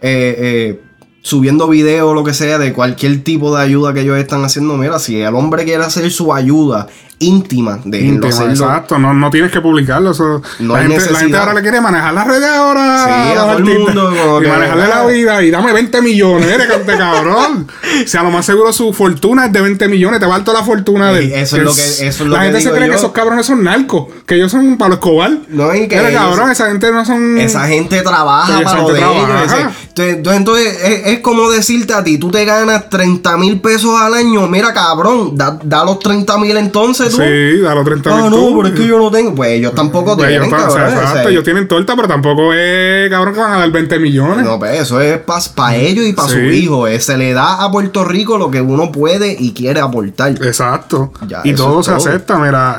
[0.00, 0.80] eh,
[1.20, 4.76] subiendo videos o lo que sea de cualquier tipo de ayuda que ellos están haciendo.
[4.76, 6.88] Mira, si el hombre quiere hacer su ayuda
[7.22, 8.50] íntima, Íntimo, hacerlo.
[8.52, 10.10] exacto, no, no tienes que publicarlo.
[10.12, 11.40] Eso, No la, gente, la gente necesidad.
[11.40, 13.04] ahora le quiere manejar las redes ahora.
[13.04, 16.66] Sí, a los todo el mundo, Y manejarle la vida y dame 20 millones, eres
[16.66, 17.68] cante cabrón.
[18.04, 20.64] O sea, lo más seguro su fortuna es de 20 millones, te va toda la
[20.64, 22.92] fortuna de eso es lo que- eso es lo La que gente se cree yo.
[22.92, 25.30] que esos cabrones son narcos, que ellos son Pablo Escobar.
[25.48, 27.38] No, y que Eres ellos- cabrón, esa gente no son.
[27.38, 29.26] Esa gente trabaja esa para lo gente de ellos.
[29.26, 29.72] trabaja.
[29.88, 34.14] entonces, entonces, es, es como decirte a ti, tú te ganas 30 mil pesos al
[34.14, 34.46] año.
[34.48, 37.22] Mira, cabrón, da, da los 30 mil entonces tú.
[37.22, 38.56] Sí, da los 30 Ah, no, tú.
[38.62, 39.34] pero es que yo no tengo.
[39.34, 40.86] Pues ellos tampoco Pues ellos, tienen, o sea, cabrón.
[40.86, 43.98] o exacto, sea, ellos tienen torta, pero tampoco es cabrón que van a dar 20
[43.98, 44.44] millones.
[44.44, 45.18] No, pues eso es
[45.54, 46.34] para ellos y para Sí.
[46.34, 46.86] su hijo.
[46.86, 50.30] eh, Se le da a Puerto Rico lo que uno puede y quiere aportar.
[50.32, 51.12] Exacto.
[51.28, 51.98] Ya, y todo se todo.
[51.98, 52.38] acepta.
[52.38, 52.76] Mira,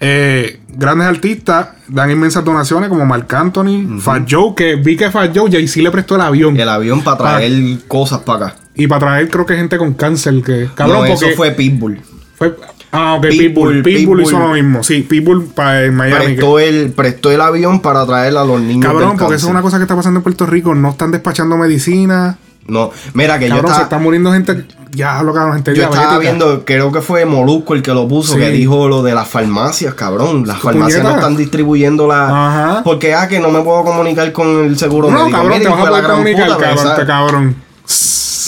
[0.00, 5.30] eh, grandes artistas dan inmensas donaciones como Marc Anthony, Fat Joe, que vi que Fat
[5.36, 6.58] Joe Jay-Z le prestó el avión.
[6.58, 7.52] El avión para traer
[7.86, 8.56] cosas para acá.
[8.74, 10.42] Y para traer, creo que gente con cáncer.
[10.42, 12.00] Que, cabrón, no, eso porque fue Pitbull.
[12.36, 12.56] fue-
[12.92, 13.82] Ah, ok, Pitbull, Pitbull.
[13.82, 14.82] Pitbull, hizo lo mismo.
[14.84, 16.24] Sí, Pitbull para en Miami.
[16.26, 18.84] Prestó el, prestó el avión para traer a los niños.
[18.86, 20.74] Cabrón, del porque eso es una cosa que está pasando en Puerto Rico.
[20.74, 22.36] No están despachando medicina.
[22.66, 24.66] No, mira que Cabrón, yo se estaba, está muriendo gente.
[24.92, 28.34] Ya, lo cabrón, gente yo estaba viendo, creo que fue Molusco el que lo puso,
[28.34, 28.38] Sí.
[28.38, 30.46] que dijo lo de las farmacias, cabrón.
[30.46, 32.26] Las ¿Qué farmacias no están distribuyendo la.
[32.28, 32.82] Ajá.
[32.84, 35.38] Porque, ah, que no me puedo comunicar con el seguro No, médico.
[35.38, 37.56] cabrón, Mira, te vas a poder comunicar, puta, cabrón, cabrón.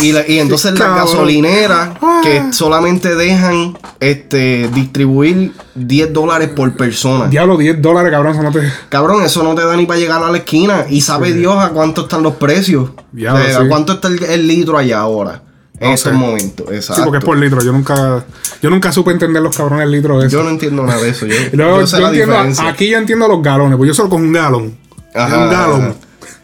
[0.01, 0.99] Y, la- y entonces las Cabrón.
[1.07, 2.21] gasolineras Ah.
[2.23, 7.27] que solamente dejan este distribuir 10 dólares por persona.
[7.29, 8.61] Diablo, 10 dólares, cabrón, eso no te.
[8.89, 10.87] Cabrón, eso no te da ni para llegar a la esquina.
[10.89, 12.91] Y sabe Dios a cuánto están los precios.
[13.13, 13.65] Diablo, O sea, sí.
[13.65, 15.43] ¿A cuánto está el, el litro allá ahora?
[15.81, 16.67] En No estos momentos.
[16.71, 16.95] Exacto.
[16.95, 17.61] Sí, porque es por litro.
[17.63, 18.25] Yo nunca,
[18.63, 20.37] yo nunca supe entender los cabrones litros de eso.
[20.39, 21.27] Yo no entiendo nada de eso.
[21.27, 22.37] Yo, entiendo,
[22.69, 24.77] aquí yo entiendo los galones, pues yo solo con un galón.
[25.15, 25.81] Ajá, un galón.
[25.83, 25.95] ajá.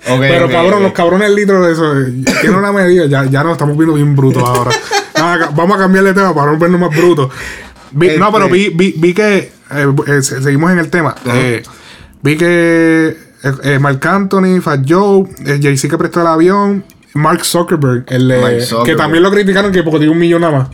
[0.07, 3.77] Pero cabrón, los cabrones litros de eso, eh, tienen una medida, ya, ya nos estamos
[3.77, 4.71] viendo bien brutos ahora.
[5.15, 7.31] Nada, vamos a cambiar de tema para no vernos más brutos.
[7.93, 9.53] Vi- No, Este- pero vi, vi, vi que, eh,
[10.07, 11.15] eh, se- seguimos en el tema.
[11.27, 11.63] Eh,
[12.23, 13.17] vi que
[13.81, 15.25] Marc Anthony, Fat Joe,
[15.61, 16.85] Jay-Z que prestó el avión,
[17.15, 20.69] Mark Zuckerberg, el, Mark que también lo criticaron que porque tiene un millón nada más.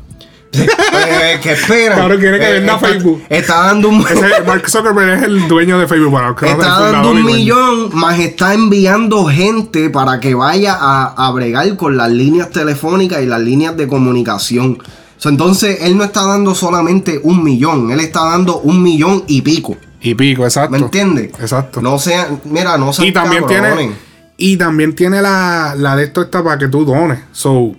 [0.59, 1.97] Eh, que espera.
[1.97, 3.23] Cabrón, quiere que venda está, Facebook.
[3.29, 4.01] Está dando un.
[4.01, 6.13] Ese Mark Zuckerberg es el dueño de Facebook.
[6.13, 10.77] Para los que no Está dando un millón, más está enviando gente para que vaya
[10.79, 14.79] a, a bregar con las líneas telefónicas y las líneas de comunicación.
[15.17, 19.43] Sea, entonces, él no está dando solamente un millón, él está dando un millón y
[19.43, 19.77] pico.
[20.01, 20.71] Y pico, exacto.
[20.71, 21.33] ¿Me entiendes?
[21.41, 21.81] Exacto.
[21.81, 23.77] No sea, mira, no sean y también cabrones.
[23.77, 27.75] tiene y también tiene la, la de esto esta para que tú dones so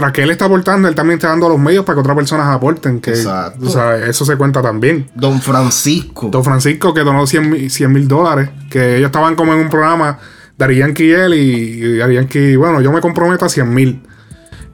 [0.00, 2.46] tras que él está aportando él también está dando los medios para que otras personas
[2.46, 3.60] aporten que Exacto.
[3.60, 6.28] tú sabes, eso se cuenta también Don Francisco.
[6.30, 10.18] Don Francisco que donó 100 mil dólares que ellos estaban como en un programa
[10.56, 14.02] Dari Yankee y él y, y Yankee bueno yo me comprometo a 100 mil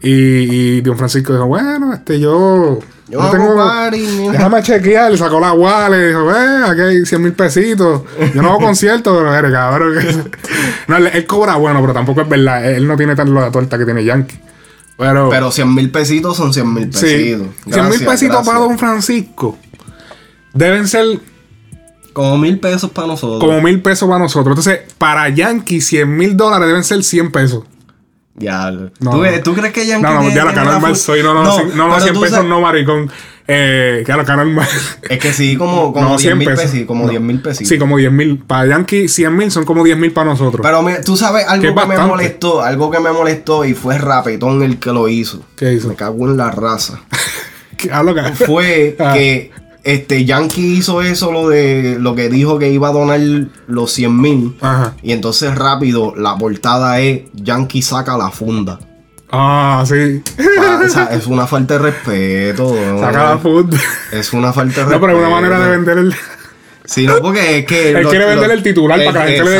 [0.00, 5.18] y, y Don Francisco dijo bueno este yo Yo no hago party, déjame chequear le
[5.18, 9.34] sacó la wallet dijo eh aquí hay 100 mil pesitos yo no hago conciertos pero
[9.34, 9.94] eres cabrón
[10.86, 13.76] no, él, él cobra bueno pero tampoco es verdad él no tiene tan la torta
[13.76, 14.38] que tiene Yankee
[14.96, 17.46] pero, Pero 100 mil pesitos son 100 mil sí, pesitos.
[17.72, 18.46] 100 mil pesitos gracias.
[18.46, 19.58] para Don Francisco
[20.54, 21.20] deben ser
[22.12, 23.40] Como mil pesos para nosotros.
[23.40, 24.52] como mil pesos para nosotros.
[24.58, 27.64] Entonces, para Yankee, 100 mil dólares deben ser 100 pesos.
[28.36, 28.70] Ya.
[28.70, 29.42] No, ¿Tú, no.
[29.42, 31.22] ¿Tú crees que Yankee No, no, ya la la mal soy.
[31.22, 33.10] No, no, no, no, no, pero 100 tú pesos sabes- no, maricón.
[33.48, 34.66] Eh, que la cara mal.
[35.08, 36.70] Es que sí, como, como No, 10 100 mil pesos.
[36.70, 36.86] pesos.
[36.86, 37.10] Como No.
[37.10, 37.68] 10 mil pesos.
[37.68, 38.38] Sí, como 10 mil.
[38.38, 40.60] Para Yankee, 100 mil son como 10 mil para nosotros.
[40.62, 44.62] Pero me- tú sabes algo que, me molestó, algo que me molestó y fue Rapetón
[44.62, 45.40] el que lo hizo.
[45.56, 45.88] ¿Qué hizo?
[45.88, 47.00] Me cago en la raza.
[47.76, 47.90] ¿Qué?
[48.46, 49.12] Fue Ah.
[49.14, 49.50] que
[49.84, 53.20] este Yankee hizo eso lo de lo que dijo que iba a donar
[53.68, 54.56] los 100 mil.
[55.02, 58.80] Y entonces rápido la portada es Yankee saca la funda.
[59.38, 60.22] Ah, sí.
[60.60, 62.74] Ah, o sea, es una falta de respeto.
[62.74, 63.00] ¿no?
[63.00, 63.74] Saca la food.
[64.12, 65.00] Es una falta de No, respeto.
[65.06, 66.14] pero es una manera de vender el.
[66.84, 67.90] Sí, no, porque es que.
[67.90, 69.50] Él quiere vender el titular para que la gente le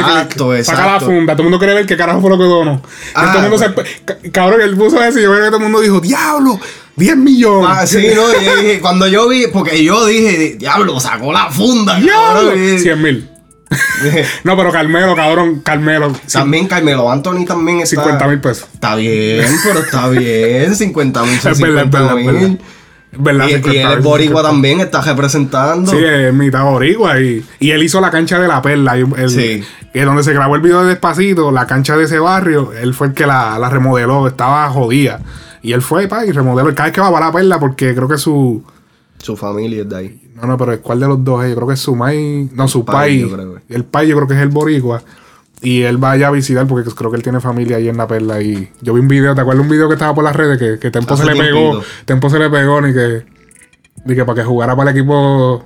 [0.54, 0.64] dé.
[0.64, 1.32] Saca la funda.
[1.34, 2.80] Todo el mundo quiere ver qué carajo fue lo que donó.
[3.14, 3.74] Ah, todo el mundo se.
[4.04, 6.60] ca- Cabrón, él puso eso y yo creo que todo el mundo dijo: ¡Diablo!
[6.96, 7.68] ¡10 millones!
[7.70, 11.50] Ah, sí, no, y yo dije, cuando yo vi, porque yo dije, diablo, sacó la
[11.50, 12.50] funda, ¡Diablo!
[12.50, 13.30] cabrón, y- 100 mil.
[14.44, 16.12] No, pero Carmelo, cabrón, Carmelo.
[16.32, 18.02] También Carmelo Anthony también está.
[18.02, 18.68] 50 mil pesos.
[18.72, 20.74] Está bien, pero está bien.
[20.74, 22.60] 50 mil son Es verdad, 50 es mil.
[23.18, 23.46] ¿Verdad?
[23.48, 25.90] Y, Circle y él es boricua Circle también, está representando.
[25.90, 27.18] Sí, es mitad boricua.
[27.20, 28.96] Y, y él hizo la cancha de la perla.
[28.96, 29.64] el- Sí.
[29.92, 33.08] que donde se grabó el video de Despacito, la cancha de ese barrio, él fue
[33.08, 34.26] el que la, la remodeló.
[34.28, 35.20] Estaba jodida.
[35.62, 36.72] Y él fue pa, y remodeló.
[36.74, 38.62] Cada vez que va para la perla, porque creo que su.
[39.26, 40.20] Su familia es de ahí.
[40.36, 41.50] No, no, pero ¿cuál de los dos es?
[41.50, 42.48] Yo creo que es su mai.
[42.54, 43.60] No, su creo.
[43.68, 45.02] El pai, yo creo que es el boricua.
[45.60, 48.06] Y él va allá a visitar porque creo que él tiene familia ahí en la
[48.06, 48.40] perla.
[48.40, 50.58] Y yo vi un video, ¿te acuerdas un video que estaba por las redes?
[50.58, 51.82] Que, que Tempo Hace se le pegó.
[52.04, 53.26] Tempo se le pegó ni que.
[54.04, 55.64] Ni que para que jugara para el equipo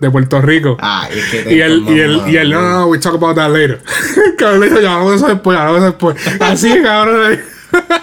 [0.00, 0.76] de Puerto Rico.
[0.78, 3.36] Ah, es que Y él, y él, y él, no, no, no, we talk about
[3.36, 3.80] that later.
[4.36, 6.16] cabrón, le dijo, ya hablamos de eso después, hablamos después.
[6.40, 7.40] Así, cabrón.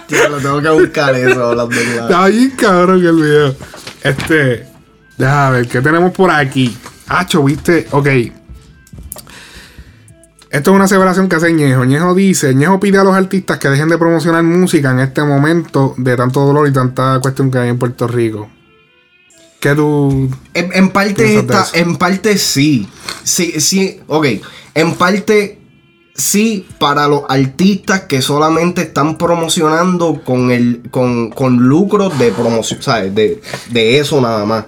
[0.08, 2.02] Tío, lo tengo que buscar eso hablando claro.
[2.02, 3.54] Está bien cabrón que el video.
[4.02, 4.75] Este.
[5.16, 6.76] Déjame ver, ¿qué tenemos por aquí?
[7.08, 7.86] Hacho, viste.
[7.90, 8.08] Ok.
[10.50, 11.84] Esto es una aseveración que hace Ñejo.
[11.84, 15.94] Ñejo dice: Ñejo pide a los artistas que dejen de promocionar música en este momento
[15.96, 18.48] de tanto dolor y tanta cuestión que hay en Puerto Rico.
[19.60, 20.30] ¿Qué tú.?
[20.54, 21.46] En, en parte eso?
[21.74, 22.88] en parte sí.
[23.22, 24.26] Sí, sí, ok.
[24.74, 25.58] En parte
[26.14, 32.82] sí para los artistas que solamente están promocionando con el con, con lucros de promoción,
[32.82, 33.14] ¿sabes?
[33.14, 34.64] De, de eso nada más.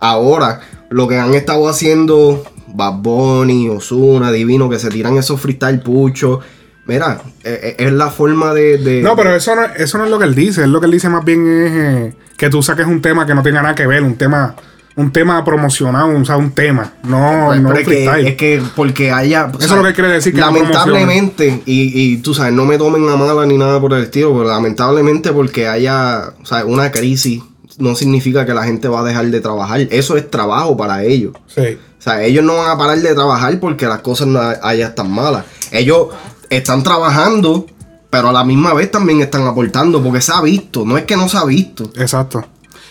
[0.00, 5.80] Ahora, lo que han estado haciendo Bad Bunny, Ozuna, Divino, que se tiran esos freestyle
[5.80, 6.40] puchos.
[6.86, 8.78] Mira, eh, eh, es la forma de.
[8.78, 10.62] de- No, pero eso no, eso no es lo que él dice.
[10.64, 13.34] Él lo que él dice más bien es eh, que tú saques un tema que
[13.34, 14.54] no tenga nada que ver, un tema,
[14.94, 16.92] un tema promocionado, o sea, un tema.
[17.02, 18.26] No, Pues, no es, que, freestyle.
[18.28, 19.50] es que porque haya.
[19.58, 23.08] Eso es lo que quiere decir que Lamentablemente, y, y tú sabes, no me tomen
[23.08, 27.42] a mala ni nada por el estilo, pero lamentablemente porque haya o sea, una crisis,
[27.78, 29.80] no significa que la gente va a dejar de trabajar.
[29.90, 31.32] Eso es trabajo para ellos.
[31.46, 31.78] Sí.
[31.98, 35.10] O sea, ellos no van a parar de trabajar porque las cosas no allá están
[35.10, 35.44] malas.
[35.72, 36.08] Ellos
[36.50, 37.66] están trabajando,
[38.10, 41.16] pero a la misma vez también están aportando porque se ha visto, no es que
[41.16, 41.90] no se ha visto.
[41.96, 42.44] Exacto.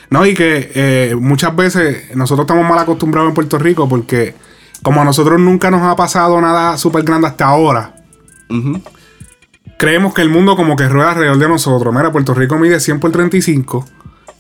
[0.09, 4.35] No, y que eh, muchas veces nosotros estamos mal acostumbrados en Puerto Rico porque
[4.83, 7.95] como a nosotros nunca nos ha pasado nada súper grande hasta ahora,
[9.77, 11.93] creemos que el mundo como que rueda alrededor de nosotros.
[11.93, 13.85] Mira, Puerto Rico mide 100 por 35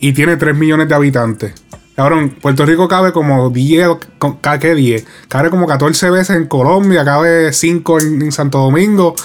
[0.09, 1.53] y tiene 3 millones de habitantes.
[1.95, 3.87] Cabrón, Puerto Rico cabe como 10,
[4.17, 5.05] co- ca- ¿qué 10?
[5.29, 9.15] Cabe como 14 veces en Colombia, cabe 5 en, en Santo Domingo.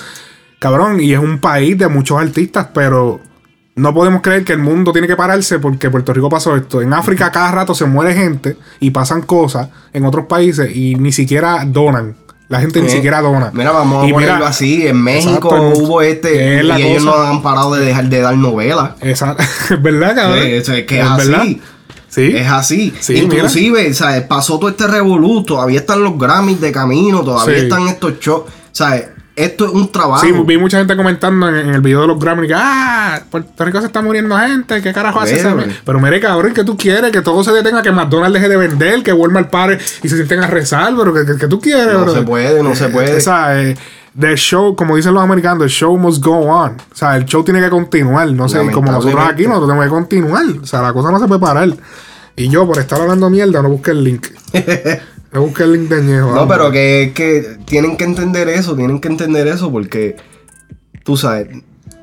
[0.58, 3.20] Cabrón, y es un país de muchos artistas, pero
[3.74, 6.80] no podemos creer que el mundo tiene que pararse porque Puerto Rico pasó esto.
[6.82, 11.12] En África cada rato se muere gente y pasan cosas en otros países y ni
[11.12, 12.14] siquiera donan.
[12.50, 12.96] La gente ni Sí.
[12.96, 13.50] siquiera dona.
[13.54, 14.86] Mira, vamos a ponerlo mira, así.
[14.86, 16.58] En México exacto, hubo este.
[16.58, 18.90] es Y ellos no han parado de dejar de dar novelas.
[19.00, 19.42] Exacto.
[19.70, 20.38] Es verdad, cabrón.
[20.42, 21.28] Eso es que es, Es así.
[21.30, 21.44] verdad.
[22.08, 22.32] Sí.
[22.36, 22.94] Es así.
[22.98, 24.22] Sí, Inclusive, ¿sabes?
[24.22, 25.44] Pasó todo este revolú.
[25.44, 27.20] Todavía están los Grammys de camino.
[27.22, 27.62] Todavía Sí.
[27.62, 28.42] están estos shows.
[28.72, 29.04] ¿Sabes?
[29.36, 30.20] Esto es un trabajo.
[30.24, 33.64] Sí, vi mucha gente comentando en, en el video de los Grammy que, ah, Puerto
[33.64, 35.48] Rico se está muriendo gente, ¿qué carajo hace ese?
[35.54, 35.74] Veme.
[35.84, 37.10] Pero mire, cabrón, que tú quieres?
[37.10, 40.42] Que todo se detenga, que McDonald's deje de vender, que Walmart pare y se sienten
[40.42, 42.14] a rezar, pero que, que, que tú quieres, No bro?
[42.14, 43.16] se puede, no se puede.
[43.16, 43.76] O sea, eh,
[44.18, 46.72] the show, como dicen los americanos, the show must go on.
[46.72, 49.90] O sea, el show tiene que continuar, no sé, como nosotros aquí, nosotros tenemos que
[49.90, 50.44] continuar.
[50.62, 51.68] O sea, la cosa no se puede parar.
[52.36, 54.26] Y yo, por estar hablando mierda, no busqué el link.
[55.32, 56.32] link de Ñejo.
[56.34, 60.16] No, pero que, que tienen que entender eso, tienen que entender eso porque,
[61.04, 61.48] tú sabes,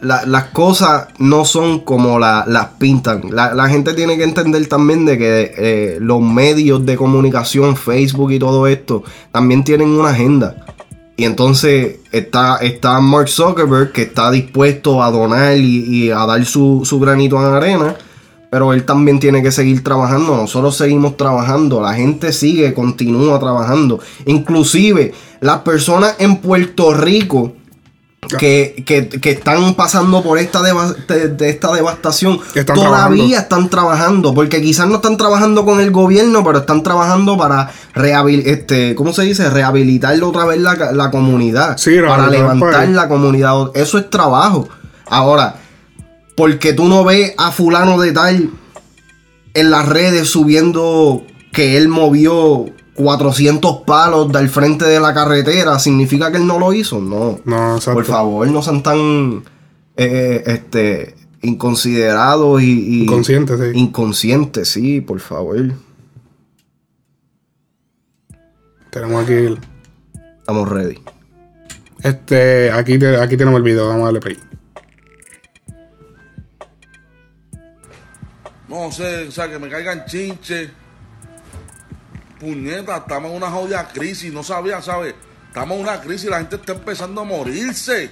[0.02, 3.24] la- las cosas no son como la- las pintan.
[3.32, 8.32] La, la gente tiene que entender también de que eh, los medios de comunicación, Facebook
[8.32, 10.66] y todo esto, también tienen una agenda.
[11.20, 16.46] Y entonces está, está Mark Zuckerberg que está dispuesto a donar y, y a dar
[16.46, 17.96] su, su granito en arena.
[18.50, 20.36] Pero él también tiene que seguir trabajando.
[20.38, 21.82] Nosotros seguimos trabajando.
[21.82, 24.00] La gente sigue, continúa trabajando.
[24.26, 27.54] Inclusive las personas en Puerto Rico
[28.40, 33.38] que, que- que están pasando por esta, deva- de, de esta devastación Están todavía trabajando.
[33.38, 34.34] están trabajando.
[34.34, 37.70] Porque quizás no están trabajando con el gobierno, pero están trabajando para
[38.46, 39.50] este, ¿cómo se dice?
[39.50, 41.78] Rehabilitar otra vez la, la comunidad.
[41.78, 43.72] Sí, para levantar la comunidad.
[43.76, 44.68] Eso es trabajo.
[45.10, 45.56] Ahora,
[46.38, 48.50] porque tú no ves a fulano de tal
[49.54, 56.32] en las redes subiendo que él movió 400 palos del frente de la carretera, ¿significa
[56.32, 57.02] que él no lo hizo?
[57.02, 57.39] No.
[57.43, 57.95] No, exacto.
[57.95, 59.43] Por favor, no sean tan
[59.97, 63.65] eh, este, inconsiderados y, y- Inconscientes, sí.
[63.80, 65.73] Inconscientes, sí, por favor.
[68.91, 69.60] Tenemos aquí el-
[70.39, 71.00] Estamos ready.
[72.04, 74.38] Este, aquí, te- aquí tenemos el video, vamos a darle play.
[78.68, 80.70] No sé, o sea, que me caigan chinches.
[82.40, 85.15] Puñeta, estamos en una jodida crisis, no sabía, ¿sabes?
[85.48, 88.12] Estamos en una crisis y la gente está empezando a morirse.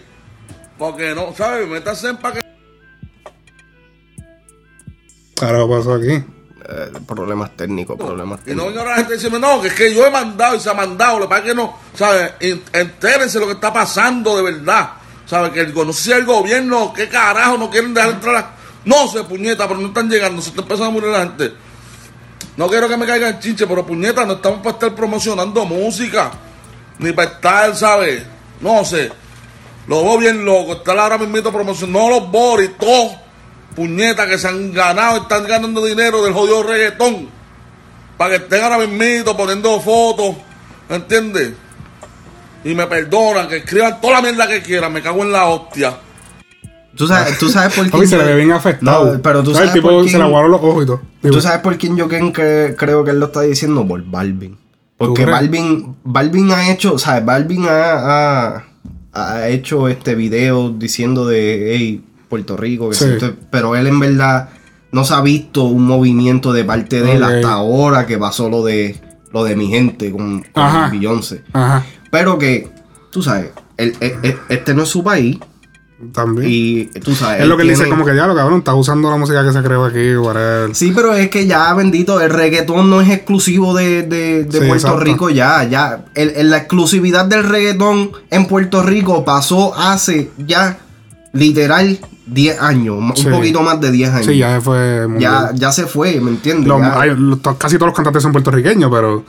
[0.78, 1.68] Porque no, ¿sabes?
[1.68, 2.40] Métase en pa' que.
[5.42, 6.12] Ahora pasó aquí.
[6.68, 8.68] eh, problemas técnicos, problemas Y no técnicos.
[8.70, 10.74] venga ahora la gente diciendo, no, que es que yo he mandado y se ha
[10.74, 11.20] mandado.
[11.20, 12.34] Lo que pasa es que no, ¿sabes?
[12.40, 14.94] En- Entérense lo que está pasando de verdad.
[15.28, 15.52] ¿Sabes?
[15.52, 18.55] Que el, no sé si el gobierno, qué carajo, no quieren dejar entrar a...
[18.86, 21.54] No sé, puñeta, pero no están llegando, se está empezando a morir la gente.
[22.58, 26.32] No quiero que me caiga el chinche, pero puñeta, no estamos para estar promocionando música.
[27.00, 28.24] Ni para estar, ¿sabes?
[28.62, 29.12] No sé.
[29.88, 30.74] Lo veo bien loco.
[30.74, 33.14] Estar ahora mismo promocionando los Boris, todos.
[33.76, 37.30] Puñetas que se han ganado, están ganando dinero del jodido reggaetón.
[38.18, 40.36] Para que estén ahora mismo poniendo fotos.
[40.88, 41.52] ¿Entiendes?
[42.64, 44.94] Y me perdonan, que escriban toda la mierda que quieran.
[44.94, 45.98] Me cago en la hostia.
[46.96, 48.08] ¿Tú sabes, tú sabes por quién.
[48.08, 49.14] se le ve bien afectado.
[49.16, 49.70] No, pero tú ¿Sabes?
[49.70, 51.02] El tipo por se quién- le aguaron los ojos y todo.
[51.22, 53.86] ¿Tú sabes por quién yo creo que, creo que él lo está diciendo?
[53.88, 54.58] Por Balvin.
[54.98, 55.26] Porque?
[55.26, 57.26] Balvin, Balvin ha hecho, ¿sabes?
[57.26, 58.64] Balvin ha, ha,
[59.14, 63.06] ha hecho este video diciendo de, hey, Puerto Rico, que Sí.
[63.06, 64.50] si esto- pero él en verdad
[64.92, 68.64] no se ha visto un movimiento de parte de él hasta ahora que pasó lo
[68.64, 69.00] de,
[69.34, 70.88] lo de mi gente con, con Ajá.
[70.90, 71.44] Beyoncé.
[71.52, 71.86] Ajá.
[72.10, 72.70] Pero que,
[73.12, 75.38] tú sabes, él- él- este no es su país
[76.12, 76.50] También.
[76.52, 77.42] y tú sabes.
[77.42, 79.44] es lo que él dice, tiene- como que ya lo cabrón, está usando la música
[79.46, 80.76] que se creó aquí, whatever.
[80.76, 84.58] Sí, pero es que ya, bendito, el reggaetón no es exclusivo de, de- de Sí,
[84.60, 85.00] Puerto exacto.
[85.00, 86.06] Rico, ya, ya.
[86.14, 90.78] El- el- la exclusividad del reggaetón en Puerto Rico pasó hace ya,
[91.32, 93.28] literal, 10 años, Sí.
[93.28, 94.26] un poquito más de 10 años.
[94.26, 95.08] Sí, ya fue.
[95.08, 96.74] muy ya, ya se fue, ¿me entiendes?
[96.74, 97.12] Hay-
[97.58, 99.24] casi todos los cantantes son puertorriqueños, pero.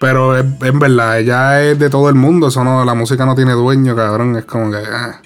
[0.00, 2.48] Pero es, es verdad, ella es de todo el mundo.
[2.48, 4.34] Eso no, la música no tiene dueño, cabrón.
[4.36, 4.78] Es como que.
[4.78, 5.20] ah.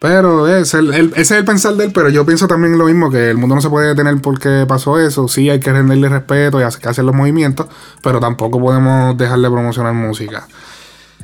[0.00, 1.92] Pero es el, el- ese es el pensar de él.
[1.92, 4.98] Pero yo pienso también lo mismo: que el mundo no se puede detener porque pasó
[4.98, 5.28] eso.
[5.28, 7.66] Sí, hay que rendirle respeto y hacer, los movimientos.
[8.02, 10.48] Pero tampoco podemos dejarle promocionar música.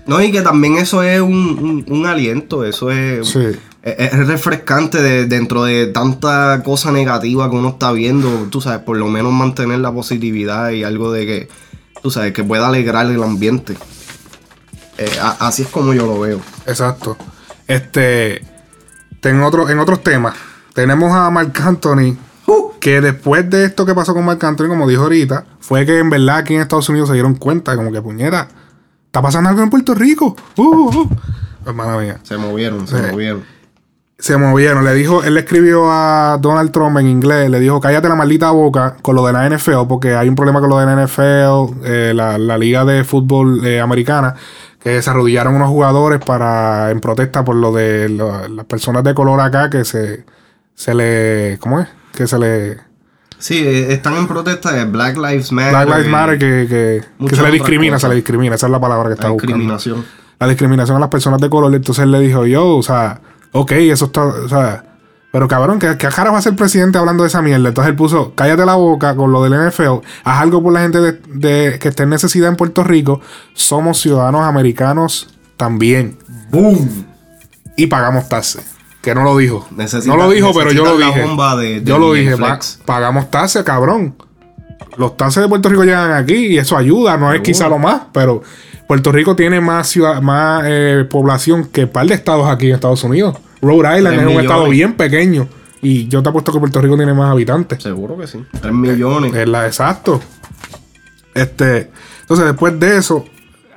[0.06, 3.44] No, y que también eso es un, un- un aliento, eso es, Sí.
[3.82, 8.80] es, es refrescante de- dentro de tanta cosa negativa que uno está viendo, tú sabes,
[8.80, 11.48] por lo menos mantener la positividad y algo de que,
[12.02, 13.74] tú sabes, que pueda alegrar el ambiente.
[14.98, 16.40] Eh, a- así es como yo lo veo.
[16.66, 17.16] Exacto.
[17.66, 18.42] Este.
[19.22, 20.34] En, otro, en otros temas,
[20.72, 22.16] tenemos a Marc Anthony.
[22.80, 26.08] Que después de esto que pasó con Marc Anthony, como dijo ahorita, fue que en
[26.08, 28.46] verdad aquí en Estados Unidos se dieron cuenta, como que puñera,
[29.06, 30.36] está pasando algo en Puerto Rico.
[30.56, 31.08] Uh, uh, uh.
[31.66, 32.20] Hermana mía.
[32.22, 33.44] Se movieron, se movieron.
[34.18, 34.84] Se movieron.
[34.84, 38.50] Le dijo, él le escribió a Donald Trump en inglés, le dijo, cállate la maldita
[38.52, 41.84] boca con lo de la NFL, porque hay un problema con lo de la NFL,
[41.84, 44.36] eh, la, la liga de fútbol eh, americana,
[44.86, 49.14] que se arrodillaron unos jugadores para en protesta por lo de lo- las personas de
[49.14, 50.24] color acá que se,
[50.76, 51.88] se le, ¿cómo es?
[52.14, 52.76] Que se le...
[53.36, 55.72] Sí, eh, están en protesta de Black Lives Matter.
[55.72, 59.08] Black Lives Matter que, que- se le discrimina, se le discrimina, esa es la palabra
[59.08, 59.54] que está La buscando.
[59.56, 60.04] discriminación.
[60.38, 61.74] La discriminación a las personas de color.
[61.74, 63.20] Entonces él le dijo, yo, o sea,
[63.50, 64.84] ok, eso está, o sea,
[65.32, 67.68] pero cabrón, ¿qué, qué cara va a ser presidente hablando de esa mierda?
[67.68, 70.98] Entonces él puso, cállate la boca con lo del NFL, haz algo por la gente
[71.00, 73.20] de, de- que esté en necesidad en Puerto Rico,
[73.54, 76.18] somos ciudadanos americanos también.
[76.50, 77.06] ¡Boom!
[77.76, 78.62] Y pagamos taxes.
[79.02, 79.66] Que no lo dijo.
[79.76, 81.20] Necesita- no lo dijo, pero yo lo dije.
[81.58, 82.80] de- yo lo dije, pa- Netflix.
[82.84, 84.14] pagamos taxes, cabrón.
[84.96, 88.02] Los taxes de Puerto Rico llegan aquí y eso ayuda, no es quizá lo más,
[88.12, 88.42] pero
[88.88, 92.74] Puerto Rico tiene más ciudad, más eh, población que un par de estados aquí en
[92.74, 93.36] Estados Unidos.
[93.62, 95.48] Rhode Island Tres es un estado bien pequeño
[95.82, 97.82] y yo te apuesto que Puerto Rico tiene más habitantes.
[97.82, 98.42] Seguro que sí.
[98.60, 99.34] 3 millones.
[99.34, 100.20] Es la exacto.
[101.36, 101.90] Este,
[102.22, 103.24] entonces después de eso,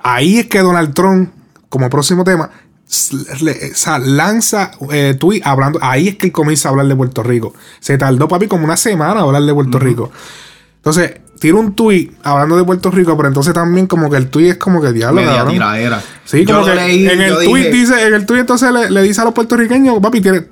[0.04, 1.32] ahí es que Donald Trump,
[1.70, 2.50] como próximo tema,
[2.86, 5.78] sea, lanza eh, tweet hablando.
[5.82, 7.54] Ahí es que él comienza a hablar de Puerto Rico.
[7.80, 10.12] Se tardó, papi, como una semana a hablar de Puerto Rico.
[10.78, 14.50] Entonces, tira un tweet hablando de Puerto Rico, pero entonces también como que el tweet
[14.52, 15.22] es como que diablo.
[15.22, 16.02] Media tiraera.
[16.26, 18.90] Sí, Yo como que leí, en el tweet dije- dice, en el tweet entonces le,
[18.90, 20.46] le dice a los puertorriqueños, papi, tiene,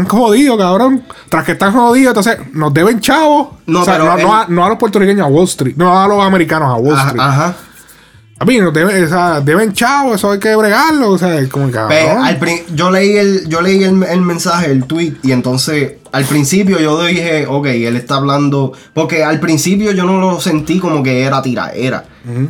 [0.00, 1.02] están jodidos, cabrón.
[1.28, 3.48] Tras que están jodidos, entonces nos deben chavos.
[3.66, 6.06] No, O sea, pero no, a, no a los puertorriqueños a Wall Street, no a
[6.08, 7.20] los americanos a Wall Ajá, Street.
[7.22, 7.54] ajá.
[8.38, 11.72] Papi, nos deben, o sea, deben chavos, eso hay que bregarlo, o sea, como que
[11.74, 12.24] Pe- cabrón.
[12.24, 16.24] al pri- yo leí el, yo leí el, el mensaje, el tweet, y entonces al
[16.24, 18.72] principio yo dije, ok, él está hablando.
[18.94, 22.04] Porque al principio yo no lo sentí como que era tiraera.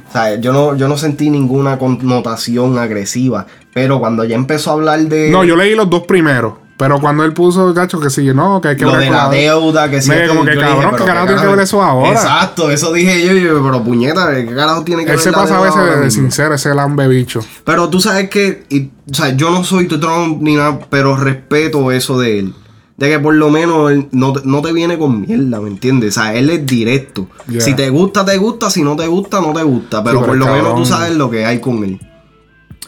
[0.09, 3.47] O sea, yo no, yo no sentí ninguna connotación agresiva.
[3.75, 5.31] Pero cuando ya empezó a hablar de.
[5.31, 6.55] No, yo leí los dos primeros.
[6.83, 9.89] Pero cuando él puso, gacho, que sí, no, que hay que lo de la deuda,
[9.89, 10.09] que sí.
[10.09, 12.11] Me- como que cabrón, dije, ¿qué carajo tiene que ver eso ahora?
[12.11, 15.37] Exacto, eso dije yo, yo, pero puñeta, ¿qué carajo tiene que Él ver se la
[15.39, 17.39] pasa a veces de sincero, ese lambe bicho.
[17.65, 21.93] Pero tú sabes que, y, o sea, yo no soy Trump ni nada, pero respeto
[21.93, 22.55] eso de él.
[22.97, 26.17] De que por lo menos él no, te- no te viene con mierda, ¿me entiendes?
[26.19, 27.29] O sea, él es directo.
[27.47, 27.61] Ya.
[27.61, 28.71] Si te gusta, te gusta.
[28.71, 30.03] Si no te gusta, no te gusta.
[30.05, 32.01] Pero Sí, pero por lo menos tú sabes lo que hay con él.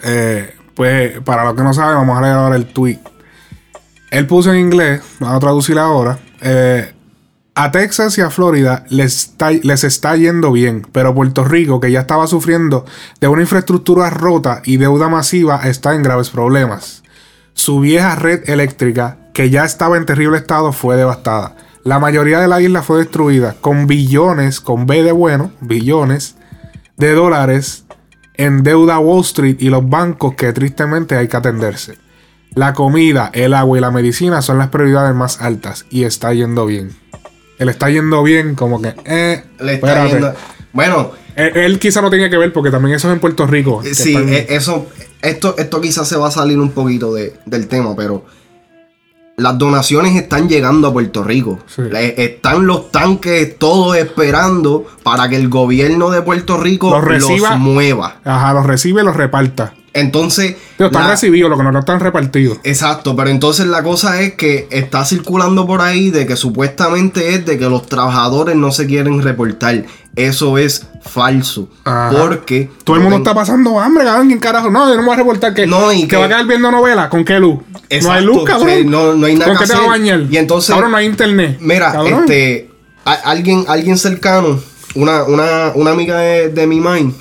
[0.02, 2.98] Eh, pues, para los que no saben, vamos a leer ahora el tweet.
[4.14, 6.20] Él puso en inglés, vamos a traducir ahora.
[6.40, 6.92] eh,
[7.56, 11.90] A Texas y a Florida les está, les está yendo bien, pero Puerto Rico, que
[11.90, 12.84] ya estaba sufriendo
[13.20, 17.02] de una infraestructura rota y deuda masiva, está en graves problemas.
[17.54, 21.56] Su vieja red eléctrica, que ya estaba en terrible estado, fue devastada.
[21.82, 26.36] La mayoría de la isla fue destruida, con billones, con B de bueno, billones
[26.96, 27.84] de dólares
[28.34, 32.03] en deuda Wall Street y los bancos que tristemente hay que atenderse.
[32.54, 36.66] La comida, el agua y la medicina son las prioridades más altas y está yendo
[36.66, 36.96] bien.
[37.58, 40.10] Él está yendo bien, como que, eh, Le está espérate.
[40.12, 40.34] yendo-
[40.72, 43.80] Bueno, Él, él quizá no tenía que ver porque también eso es en Puerto Rico.
[43.80, 44.86] que sí, están- eh, eso,
[45.20, 48.24] esto, esto quizás se va a salir un poquito de- del tema, pero
[49.36, 51.58] las donaciones están llegando a Puerto Rico.
[51.76, 57.50] Le- están los tanques todos esperando para que el gobierno de Puerto Rico Los reciba.
[57.50, 58.20] los mueva.
[58.24, 59.74] Ajá, los recibe y los reparta.
[59.94, 60.56] Entonces.
[60.76, 62.58] Pero están la- recibidos, lo que no están repartidos.
[62.64, 67.46] Exacto, pero entonces la cosa es que está circulando por ahí de que supuestamente es
[67.46, 69.84] de que los trabajadores no se quieren reportar.
[70.16, 71.68] Eso es falso.
[71.84, 72.10] Ajá.
[72.10, 72.70] Porque.
[72.84, 74.04] Todo el mundo está pasando hambre.
[74.26, 74.70] ¿Quién carajo?
[74.70, 76.46] No, yo no me voy a reportar que, No, y que que- va a quedar
[76.46, 77.08] viendo novela.
[77.08, 77.60] ¿Con qué luz?
[78.02, 78.70] no hay luz, cabrón.
[78.70, 80.00] sí, no, no hay nada ¿Con que qué te va a hacer.
[80.00, 80.26] bañar?
[80.30, 80.70] Y entonces.
[80.74, 81.58] Cabrón, no hay internet.
[81.60, 82.20] Mira, Cabrón.
[82.20, 82.70] este.
[83.04, 84.60] a- alguien, alguien cercano,
[84.94, 87.14] una, una, una amiga de, de mi mind.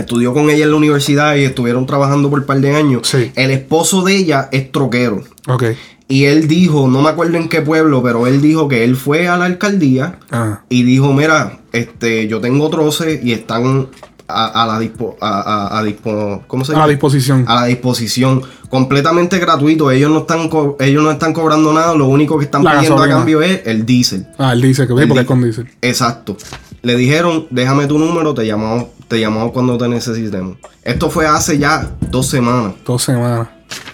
[0.00, 3.12] Estudió con ella en la universidad y estuvieron trabajando por un par de años.
[3.14, 5.22] El esposo de ella es troquero.
[5.48, 5.64] Ok.
[6.08, 9.26] Y él dijo, no me acuerdo en qué pueblo, pero él dijo que él fue
[9.26, 10.60] a la alcaldía Ah.
[10.68, 13.88] y dijo, mira, este, yo tengo troces y están
[14.28, 16.90] a, a la dispo, a, a- a dispo- ¿cómo se A la llama?
[16.90, 17.44] disposición.
[17.48, 19.90] A la disposición, completamente gratuito.
[19.90, 21.94] Ellos no están, co- ellos no están cobrando nada.
[21.94, 23.14] Lo único que están La pidiendo gasolina.
[23.14, 24.26] a cambio es el diésel.
[24.38, 25.68] Ah, él dice que sí, El porque es con diésel.
[25.82, 26.36] Exacto.
[26.82, 30.58] Le dijeron, déjame tu número, te llamamos, te llamamos cuando te necesitemos.
[30.82, 32.74] Esto fue hace ya dos semanas.
[32.84, 33.48] Dos semanas.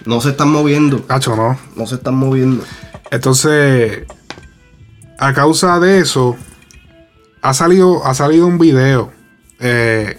[0.05, 1.05] No se están moviendo.
[1.05, 1.57] Cacho, no.
[1.75, 2.63] No se están moviendo.
[3.11, 4.05] Entonces,
[5.19, 6.35] a causa de eso,
[7.41, 9.11] ha salido, ha salido un video.
[9.59, 10.17] eh,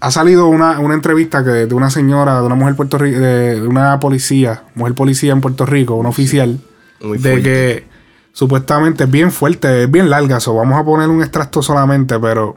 [0.00, 3.60] ha salido una, una entrevista que, de una señora, de una mujer Puerto Rico, de,
[3.66, 6.58] una policía, mujer policía en Puerto Rico, un oficial,
[7.02, 7.84] Muy de que
[8.32, 12.56] supuestamente es bien fuerte, es bien larga, so vamos a poner un extracto solamente, pero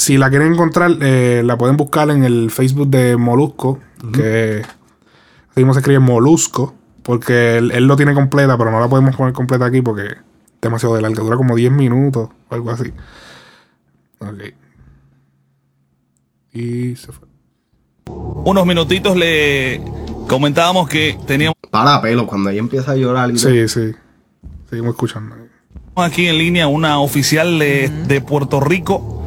[0.00, 3.80] si la quieren encontrar, eh, la pueden buscar en el Facebook de Molusco,
[4.14, 4.62] que
[5.50, 9.14] así mismo se escribe Molusco, porque él, él lo tiene completa, pero no la podemos
[9.14, 10.16] poner completa aquí porque es
[10.62, 12.94] demasiado de larga, dura como 10 minutos o algo así.
[14.20, 14.54] Ok.
[16.54, 17.28] Y se fue.
[18.06, 19.82] Unos minutitos le
[20.26, 23.30] comentábamos que teníamos Para pelo, cuando ella empieza a llorar.
[23.32, 23.92] y Sí, sí.
[24.70, 25.36] Seguimos escuchando.
[25.96, 29.19] aquí en línea una oficial de, de Puerto Rico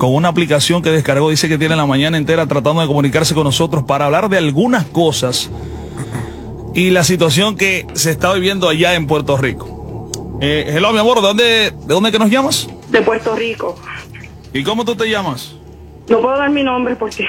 [0.00, 1.28] con una aplicación que descargó.
[1.28, 4.86] Dice que tiene la mañana entera tratando de comunicarse con nosotros para hablar de algunas
[4.86, 5.50] cosas
[6.74, 10.08] y la situación que se está viviendo allá en Puerto Rico.
[10.40, 12.66] Eh, hello, mi amor, ¿de dónde, ¿de dónde que nos llamas?
[12.88, 13.76] De Puerto Rico.
[14.54, 15.54] ¿Y cómo tú te llamas?
[16.08, 17.28] No puedo dar mi nombre porque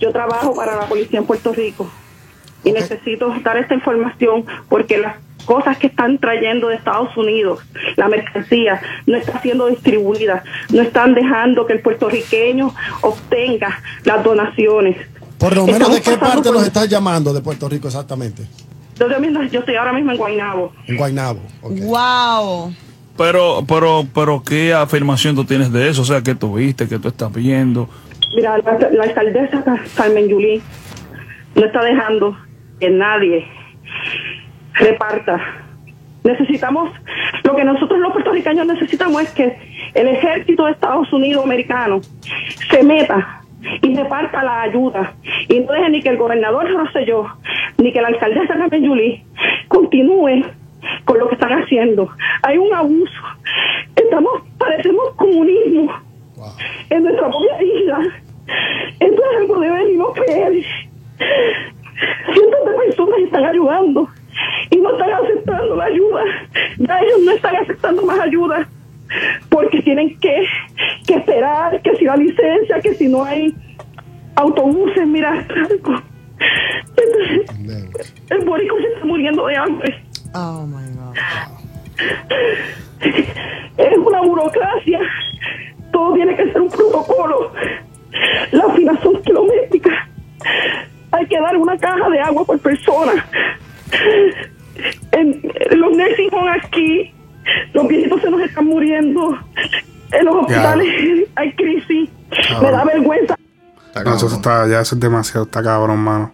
[0.00, 1.90] yo trabajo para la policía en Puerto Rico
[2.64, 5.16] y necesito dar esta información porque las
[5.46, 7.60] cosas que están trayendo de Estados Unidos,
[7.96, 14.96] la mercancía, no está siendo distribuida, no están dejando que el puertorriqueño obtenga las donaciones.
[15.38, 18.42] Por lo menos, ¿de qué parte nos estás llamando de Puerto Rico exactamente?
[18.98, 20.72] Yo, estoy ahora mismo en Guaynabo.
[20.86, 21.40] En Guaynabo.
[21.62, 22.74] Wow.
[23.16, 26.02] Pero, pero, pero, ¿qué afirmación tú tienes de eso?
[26.02, 27.88] O sea, ¿qué tú viste, qué tú estás viendo?
[28.34, 30.62] Mira, la, la alcaldesa Ca- Carmen Yulín
[31.54, 32.36] no está dejando
[32.80, 33.46] que nadie
[34.78, 35.40] reparta.
[36.24, 36.90] Necesitamos,
[37.44, 39.56] lo que nosotros los puertorriqueños necesitamos es que
[39.94, 42.00] el ejército de Estados Unidos americano
[42.70, 43.42] se meta
[43.82, 45.14] y reparta la ayuda
[45.48, 47.26] y no deje ni que el gobernador Rosselló
[47.78, 49.22] ni que la alcaldesa Carmen Yulín
[49.68, 50.44] continúe
[51.04, 52.08] con lo que están haciendo.
[52.42, 53.22] Hay un abuso.
[53.94, 55.92] Estamos, parecemos comunismo
[56.90, 58.00] en nuestra propia isla.
[59.00, 60.64] Esto es algo de ver y no creer.
[62.32, 64.08] Cientos de personas están ayudando
[64.70, 66.22] y no están aceptando la ayuda.
[66.78, 68.68] Ya ellos no están aceptando más ayuda
[69.48, 70.46] porque tienen que,
[71.06, 73.54] que esperar que si la licencia, que si no hay
[74.36, 75.46] autobuses, mira.
[76.96, 77.92] Entonces,
[78.30, 80.02] el borico se está muriendo de hambre.
[80.34, 81.16] Oh my God.
[83.78, 85.00] Es una burocracia.
[85.92, 87.52] Todo tiene que ser un protocolo.
[88.52, 89.94] Las filas son kilométricas.
[91.12, 93.24] Hay que dar una caja de agua por persona.
[95.12, 97.12] En, en los nursing homes aquí,
[97.72, 99.36] los viejitos se nos están muriendo.
[100.12, 100.86] En los hospitales
[101.36, 102.10] hay crisis.
[102.60, 103.36] Me da vergüenza.
[104.04, 106.32] No, eso está, ya eso es demasiado, está cabrón, mano.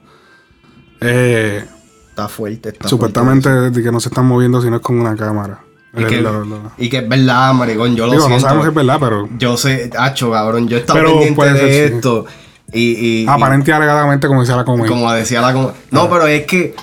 [1.01, 1.65] Eh,
[2.11, 2.69] Está fuerte.
[2.71, 5.61] Está supuestamente de que no se están moviendo si no es con una cámara.
[5.97, 8.43] Y que, Lo- lo- y que es verdad, maricón, yo lo Digo, no siento.
[8.47, 9.29] sabemos si es verdad, pero.
[9.39, 11.95] Yo sé, hacho, cabrón, yo he estado Pero pendiente de ser, sí.
[11.97, 12.27] esto.
[12.73, 14.89] Y, y- Aparente y alegadamente, como decía la comedia.
[14.91, 15.53] como decía la...
[15.55, 16.75] com- No, pero es que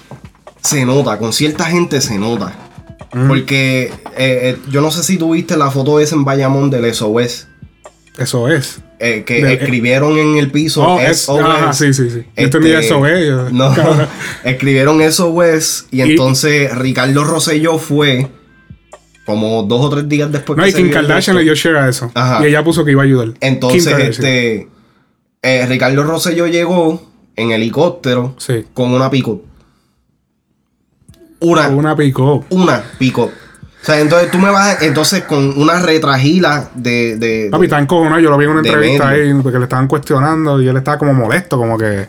[0.61, 2.53] se nota, con cierta gente se nota.
[3.13, 3.27] Mm.
[3.27, 7.47] Porque eh, eh, yo no sé si tuviste la foto esa en Bayamón del SOS.
[8.17, 8.81] Eso es.
[8.99, 11.39] eh, que De- escribieron en el piso Oh, es- SOS.
[11.41, 12.25] ajá, sí, sí, sí.
[12.35, 13.73] Yo entendí SOS, yo- No,
[14.43, 18.27] escribieron SOS y, Y- entonces Ricardo Rosselló fue
[19.25, 21.77] como dos o tres días después No, que y se Kim Kardashian le dio share
[21.77, 22.11] a eso.
[22.13, 22.43] Ajá.
[22.43, 23.33] Y ella puso que iba a ayudar.
[23.41, 24.67] Entonces, este.
[25.41, 28.35] eh, Ricardo Rosselló llegó en helicóptero
[28.73, 29.43] con una pico.
[31.39, 31.67] Una.
[31.69, 32.45] Una pico.
[32.49, 33.23] Una pico.
[33.81, 34.81] O sea, entonces tú me vas.
[34.81, 37.15] Entonces, con una retragila de.
[37.17, 38.19] de, Papi, está encojonado.
[38.19, 39.37] Yo lo vi en una entrevista medio.
[39.37, 42.07] ahí porque le estaban cuestionando y él estaba como molesto, como que.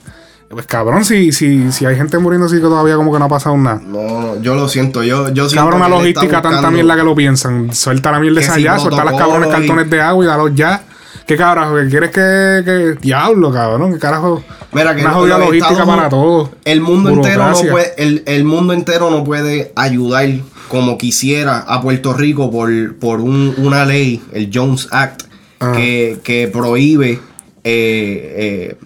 [0.49, 3.29] Pues cabrón, si, si, si hay gente muriendo así que todavía como que no ha
[3.29, 3.81] pasado nada.
[3.87, 5.05] No, yo lo siento.
[5.05, 7.73] Yo, yo siento Cabrón, una logística tanta mierda que lo piensan.
[7.73, 10.51] Suelta la mierda esa si ya, suelta las cabrones y- cartones de agua y dalos
[10.57, 10.83] ya.
[11.31, 11.77] ¿Qué carajo?
[11.77, 13.93] ¿Qué quieres que, que- Diablo, cabrón?
[13.93, 14.43] ¿Qué carajo?
[14.73, 16.59] Mira, que una jodida los logística Estados para Unidos- todo.
[16.65, 20.29] El mundo entero no puede, el, el mundo entero no puede ayudar
[20.69, 25.23] como quisiera a Puerto Rico por, por un- una ley, el Jones Act,
[25.61, 25.71] Ah.
[25.77, 27.21] que, que prohíbe
[27.63, 28.77] eh, eh,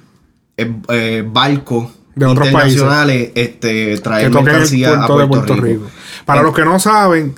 [0.58, 5.26] eh, eh, barcos De otros internacionales este, traer que el mercancía a puerto Puerto, de
[5.28, 5.84] Puerto Rico.
[5.86, 5.90] Rico.
[6.26, 7.34] Para los que no saben,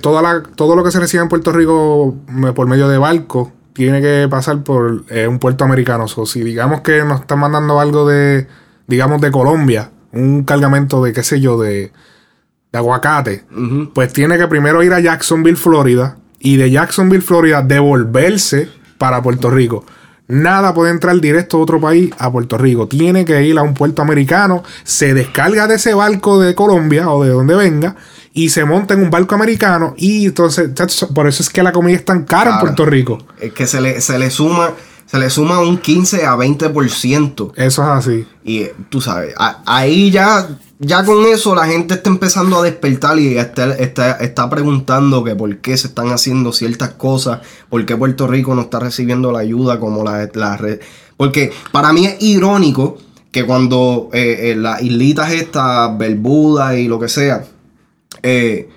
[0.00, 2.14] toda la, todo lo que se recibe en Puerto Rico
[2.54, 6.06] por medio de barco tiene que pasar por eh, un puerto americano.
[6.16, 8.46] O si digamos que nos están mandando algo de,
[8.86, 11.92] digamos, de Colombia, un cargamento de, qué sé yo, de,
[12.72, 13.44] de aguacate,
[13.92, 19.50] pues tiene que primero ir a Jacksonville, Florida, y de Jacksonville, Florida, devolverse para Puerto
[19.50, 19.84] Rico.
[20.26, 22.88] Nada puede entrar directo de otro país a Puerto Rico.
[22.88, 27.24] Tiene que ir a un puerto americano, se descarga de ese barco de Colombia o
[27.24, 27.96] de donde venga
[28.34, 30.70] y se monta en un barco americano y entonces
[31.14, 32.60] por eso es que la comida es tan cara en.
[32.60, 33.18] Puerto Rico.
[33.40, 34.72] Es que se le, se le suma
[35.06, 37.52] se le suma un 15 a 20%.
[37.56, 38.26] Eso es así.
[38.42, 42.62] Y eh, tú sabes, a- ahí ya, ya con eso la gente está empezando a
[42.62, 47.84] despertar y está, está, está preguntando que por qué se están haciendo ciertas cosas, por
[47.86, 50.80] qué Puerto Rico no está recibiendo la ayuda como la, la red.
[51.16, 52.98] Porque para mí es irónico
[53.30, 57.44] que cuando eh, eh, las islitas estas, Bermuda y lo que sea,
[58.24, 58.68] eh,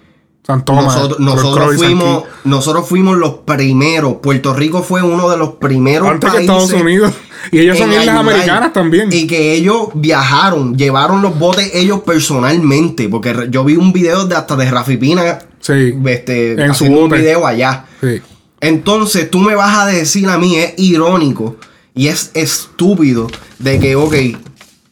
[0.47, 4.15] nosotros, nosotros fuimos, nosotros fuimos los primeros.
[4.21, 7.13] Puerto Rico fue uno de los primeros Antes que países Estados Unidos.
[7.51, 9.09] Y ellos son islas americanas también.
[9.11, 13.09] Y que ellos viajaron, llevaron los botes ellos personalmente.
[13.09, 15.39] Porque yo vi un video de hasta de Rafi Pina
[16.05, 17.17] este, En su un bote.
[17.17, 17.85] video allá.
[18.01, 18.21] Sí.
[18.61, 21.57] Entonces tú me vas a decir a mí, es irónico
[21.93, 23.27] y es estúpido
[23.59, 24.15] de que, ok,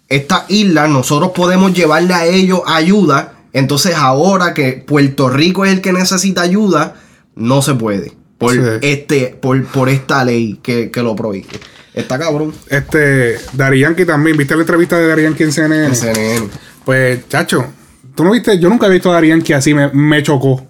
[0.10, 3.35] esta isla nosotros podemos llevarle a ellos ayuda.
[3.56, 6.96] Entonces ahora que Puerto Rico es el que necesita ayuda,
[7.36, 8.12] no se puede.
[8.38, 8.60] Por, Sí.
[8.82, 11.48] este, por, por esta ley que, que lo prohíbe.
[11.94, 12.54] Está cabrón.
[12.70, 14.36] Este, Dari Yankee también.
[14.36, 15.86] ¿Viste la entrevista de Dari Yankee en CNN?
[15.86, 16.48] En CNN.
[16.84, 17.66] Pues, chacho,
[18.14, 20.68] tú no viste, yo nunca he visto a Dari Yankee así, me, me chocó.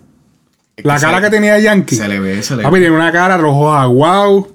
[0.78, 1.96] La cara que tenía Yankee.
[1.96, 2.80] Se le ve, se le Papi, ve.
[2.82, 4.48] tiene una cara rojo aguau.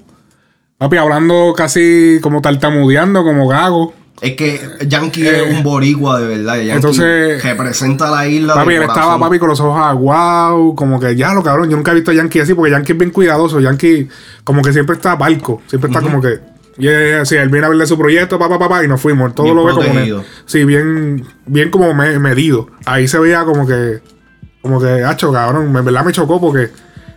[0.79, 3.93] Papi, hablando casi como tartamudeando, como gago.
[4.21, 6.57] Es que Yankee es un boricua de verdad.
[6.57, 8.55] Yankee Eh, entonces- representa la isla.
[8.55, 10.75] Papi, él estaba, papi, con los ojos aguau.
[10.75, 11.71] Como que ya lo cabrón.
[11.71, 13.61] Yo nunca he visto a Yankee así, porque Yankee es bien cuidadoso.
[13.61, 14.09] Yankee,
[14.45, 15.63] como que siempre está barco.
[15.67, 16.39] Siempre está como que.
[16.77, 19.35] Yeah, sí, él viene a verle su proyecto, papá, papá, y nos fuimos.
[19.35, 20.23] Todo Bien lo ve como.
[20.47, 22.69] Sí, bien, bien como me- medido.
[22.87, 24.01] Ahí se veía como que.
[24.63, 25.75] Como que, hacho, cabrón.
[25.77, 26.71] En verdad me chocó porque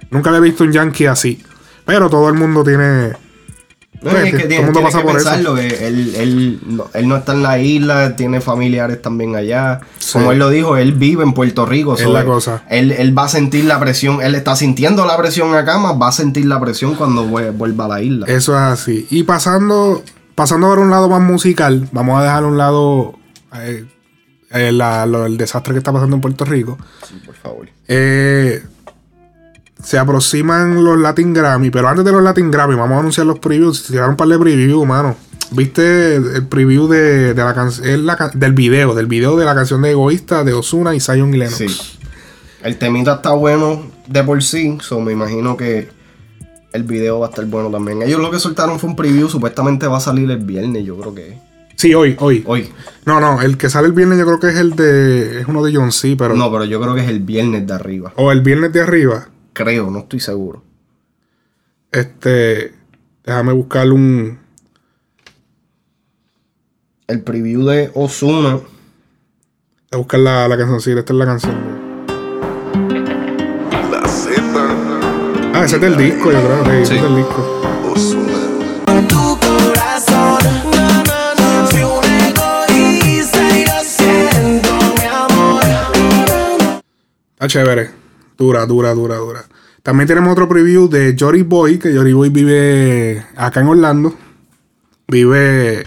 [0.09, 1.43] nunca había visto un Yankee así.
[1.85, 3.11] Pero todo el mundo tiene.
[4.03, 5.29] No, es que tiene, el mundo tiene pasa que por eso.
[5.29, 9.79] pensarlo, que él, él, no, él no está en la isla, tiene familiares también allá.
[9.97, 10.13] Sí.
[10.13, 11.95] Como él lo dijo, él vive en Puerto Rico.
[11.95, 12.63] Es la cosa.
[12.69, 16.09] Él, él va a sentir la presión, él está sintiendo la presión acá, más va
[16.09, 18.25] a sentir la presión cuando vue- vuelva a la isla.
[18.27, 19.07] Eso es así.
[19.09, 20.03] Y pasando,
[20.35, 23.17] pasando por un lado más musical, vamos a dejar a un lado
[23.55, 23.85] eh,
[24.51, 26.77] eh, la- lo- el desastre que está pasando en Puerto Rico.
[27.25, 27.69] por favor.
[27.87, 28.63] Eh,
[29.83, 33.39] se aproximan los Latin Grammy, pero antes de los Latin Grammy, vamos a anunciar los
[33.39, 33.79] previews.
[33.83, 35.15] Se tiraron un par de previews, mano.
[35.51, 37.85] ¿Viste el preview de, de la canción
[38.33, 38.95] del video?
[38.95, 41.57] Del video de la canción de Egoísta de Osuna y Zion y Lennox.
[41.57, 41.67] Sí.
[42.63, 45.89] El temita está bueno de por sí, so me imagino que
[46.71, 48.01] el video va a estar bueno también.
[48.01, 51.13] Ellos lo que soltaron fue un preview, supuestamente va a salir el viernes, yo creo
[51.13, 51.37] que.
[51.75, 52.43] Sí, hoy, hoy.
[52.47, 52.69] Hoy.
[53.05, 55.41] No, no, el que sale el viernes yo creo que es el de.
[55.41, 56.33] Es uno de John C, pero.
[56.35, 58.13] No, pero yo creo que es el viernes de arriba.
[58.15, 59.27] O el viernes de arriba.
[59.53, 60.63] Creo, no estoy seguro.
[61.91, 62.73] Este.
[63.23, 64.39] Déjame buscar un.
[67.07, 68.55] El preview de Osuna.
[68.55, 68.63] Voy
[69.91, 70.81] a buscar la, la canción.
[70.81, 71.83] Sí, esta es la canción.
[75.55, 76.65] Ah, ese es del disco, yo creo.
[76.65, 77.61] Sí, ese es del disco.
[79.07, 80.39] Tu corazón,
[80.71, 85.63] na, na, na, fui un egoísta y lo siento, mi amor.
[87.33, 88.02] Está chévere.
[88.43, 89.45] Dura, dura, dura, dura.
[89.83, 94.13] También tenemos otro preview de Jory Boy, que Jory Boy vive acá en Orlando.
[95.07, 95.83] Vive.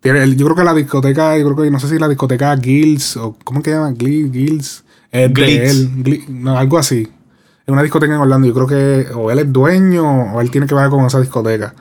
[0.00, 3.16] Tiene, yo creo que la discoteca, yo creo que no sé si la discoteca Gills
[3.16, 3.96] o ¿cómo que llaman?
[3.96, 4.84] Gills, Gills.
[5.10, 5.70] Es de Glitz.
[5.70, 5.90] él.
[6.04, 7.02] Gli- no, algo así.
[7.66, 8.46] Es una discoteca en Orlando.
[8.46, 11.74] Yo creo que o él es dueño o él tiene que ver con esa discoteca.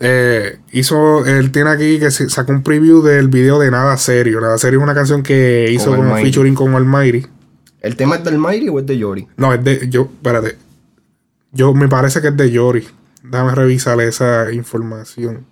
[0.00, 4.40] Eh, hizo, él tiene aquí que sacó un preview del video de Nada Serio.
[4.40, 6.24] Nada Serio es una canción que hizo Con Almighty.
[6.24, 7.26] featuring con Almighty.
[7.82, 9.26] ¿El tema es del Mighty o es de Yori?
[9.36, 9.88] No, es de.
[9.90, 10.56] Yo, espérate.
[11.50, 12.86] Yo me parece que es de Yori.
[13.24, 15.44] Déjame revisar esa información.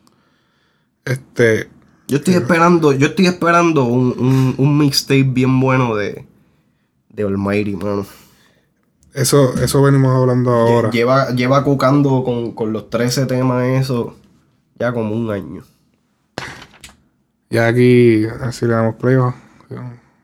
[1.04, 1.68] Este.
[2.06, 6.24] Yo estoy esperando, yo estoy esperando un, un, un mixtape bien bueno de,
[7.08, 8.06] de Almighty, mano.
[9.12, 10.90] Eso, eso venimos hablando ahora.
[10.90, 14.16] Lleva, lleva cucando con, con los 13 temas eso
[14.78, 15.62] ya como un año.
[17.50, 19.16] Ya aquí, así le damos play.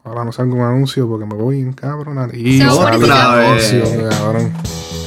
[0.06, 2.30] Ahora no salgo un anuncio porque me voy en cabrón.
[2.32, 4.52] Y So, anuncio, cabrón.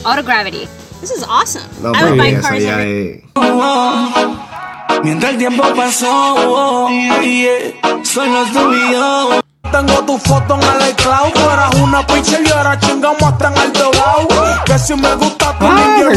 [0.03, 0.67] Autogravity.
[0.99, 1.63] This is awesome.
[1.81, 5.03] No, I would buy cars every- es...
[5.03, 6.89] Mientras el tiempo pasó, oh,
[7.21, 7.71] yeah,
[8.03, 9.39] solo tú y yo.
[9.71, 13.57] Tengo tu foto en el iCloud, tú eras una pinche y ahora chingamos hasta en
[13.61, 14.27] el dogao.
[14.65, 15.65] Que si me gusta tu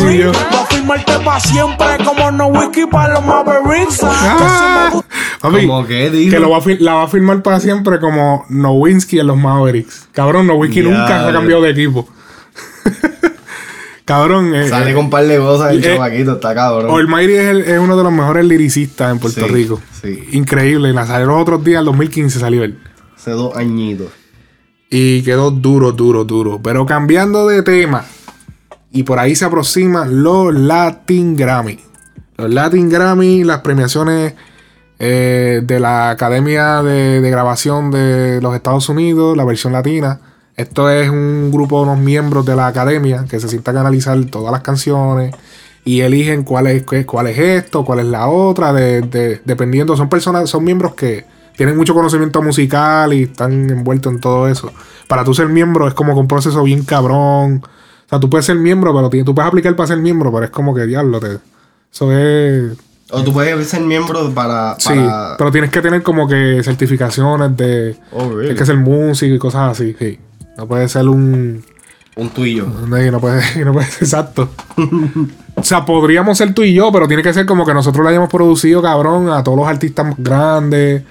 [0.09, 0.33] Dios.
[0.51, 3.99] voy a firmarte pa' siempre como no whisky para los Mavericks.
[3.99, 5.12] Que si me gusta
[5.43, 6.31] Papi, ¿Cómo qué dijo?
[6.31, 10.09] que lo va a la va a firmar para siempre como Nowinski en los Mavericks.
[10.13, 12.09] Cabrón, Nowinski nunca se ha cambiado de equipo.
[14.05, 14.55] cabrón.
[14.55, 16.91] eh, Sale con un par de cosas el eh, chavaquito, está cabrón.
[16.99, 19.81] Almighty es, el- es uno de los mejores lyricistas en Puerto Sí, Rico.
[20.01, 20.29] sí.
[20.33, 20.93] Increíble.
[20.93, 22.79] La salió los otros días, el 2015 salió él.
[23.17, 24.09] Hace dos añitos.
[24.91, 26.61] Y quedó duro, duro, duro.
[26.63, 28.05] Pero cambiando de tema.
[28.93, 31.79] Y por ahí se aproximan los Latin Grammy.
[32.37, 34.35] Los Latin Grammy, las premiaciones
[35.05, 40.21] eh, de la Academia de, Grabación de los Estados Unidos, la versión latina.
[40.57, 44.23] Esto es un grupo de unos miembros de la academia que se sientan a analizar
[44.27, 45.35] todas las canciones
[45.85, 49.97] y eligen cuál es, cuál es esto, cuál es la otra, de- de- dependiendo.
[49.97, 51.25] Son personas, son miembros que
[51.57, 54.73] tienen mucho conocimiento musical y están envueltos en todo eso.
[55.09, 57.63] Para tú ser miembro es como un proceso bien cabrón.
[57.65, 60.51] O sea, tú puedes ser miembro, pero tú puedes aplicar para ser miembro, pero es
[60.51, 61.19] como que diablo,
[61.93, 62.73] eso es
[63.15, 64.75] O tú puedes ser miembro para...
[64.79, 64.95] Sí,
[65.37, 67.95] pero tienes que tener como que certificaciones de.
[68.11, 68.41] Oh, really?
[68.41, 70.19] Tienes que ser músico y cosas así, sí.
[70.57, 71.63] No puede ser un.
[72.17, 72.67] Un tuyo.
[72.67, 74.51] No, no puede, no puede ser exacto.
[75.55, 78.09] o sea, podríamos ser tú y yo, pero tiene que ser como que nosotros lo
[78.09, 81.03] hayamos producido, cabrón, a todos los artistas más grandes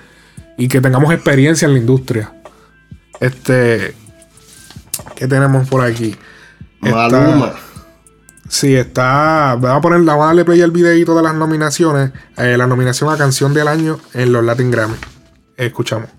[0.58, 2.34] y que tengamos experiencia en la industria.
[3.20, 3.94] Este.
[5.16, 6.16] ¿Qué tenemos por aquí?
[6.80, 7.54] Maluma.
[8.52, 9.56] Sí, está.
[9.58, 12.12] Voy a poner, la play al videito de las nominaciones.
[12.36, 14.98] eh, la nominación a canción del año en los Latin Grammy.
[15.56, 16.10] Escuchamos.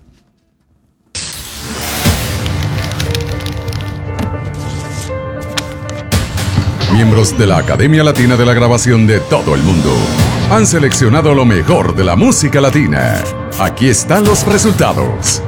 [6.91, 9.95] Miembros de la Academia Latina de la Grabación de todo el mundo
[10.49, 13.23] han seleccionado lo mejor de la música latina.
[13.59, 15.43] Aquí están los resultados.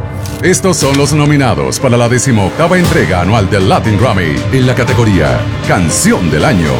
[0.45, 5.39] Estos son los nominados para la decimoctava entrega anual del Latin Grammy en la categoría
[5.67, 6.71] Canción del Año.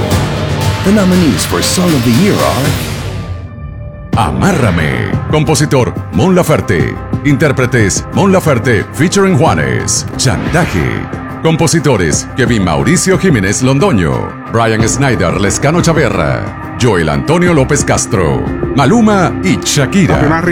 [0.84, 5.10] The nominees for Song of the Year are Amárrame.
[5.32, 6.94] Compositor Mon Laferte.
[7.24, 10.06] Intérpretes Mon Laferte featuring Juanes.
[10.16, 10.86] Chantaje.
[11.42, 14.46] Compositores Kevin Mauricio Jiménez Londoño.
[14.54, 16.65] Brian Snyder Lescano Chaverra.
[16.86, 18.46] Joel Antonio López Castro.
[18.76, 20.44] Maluma y Shakira.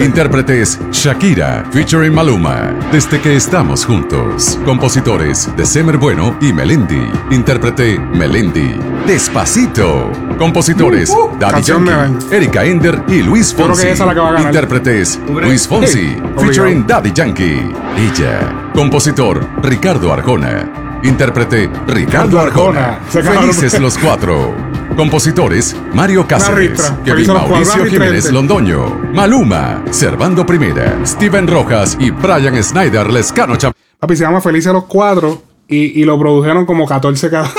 [0.00, 2.74] Intérpretes Shakira featuring Maluma.
[2.90, 4.58] Desde que estamos juntos.
[4.64, 7.08] Compositores de Semer Bueno y Melendi.
[7.30, 8.74] Intérprete Melendi.
[9.06, 10.10] Despacito.
[10.36, 13.86] Compositores Daddy Canción de Yankee, Erika Ender y Luis Fonsi.
[13.86, 15.20] Intérpretes.
[15.28, 17.72] Luis Fonsi Sí, featuring Daddy Yankee.
[17.96, 18.72] Ella.
[18.74, 20.85] Compositor Ricardo Arjona.
[21.02, 22.98] Intérprete Ricardo Arjona.
[23.08, 24.54] Felices los cuatro.
[24.96, 26.92] Compositores Mario Cáceres.
[27.04, 27.26] Kevin.
[27.32, 28.30] Mauricio Jiménez.
[28.32, 34.72] Londoño, Maluma, Servando Primera, Steven Rojas y Brian Snyder Lescano Chav- Papi, se llama Felices
[34.72, 37.50] los Cuatro y, y lo produjeron como 14 cada.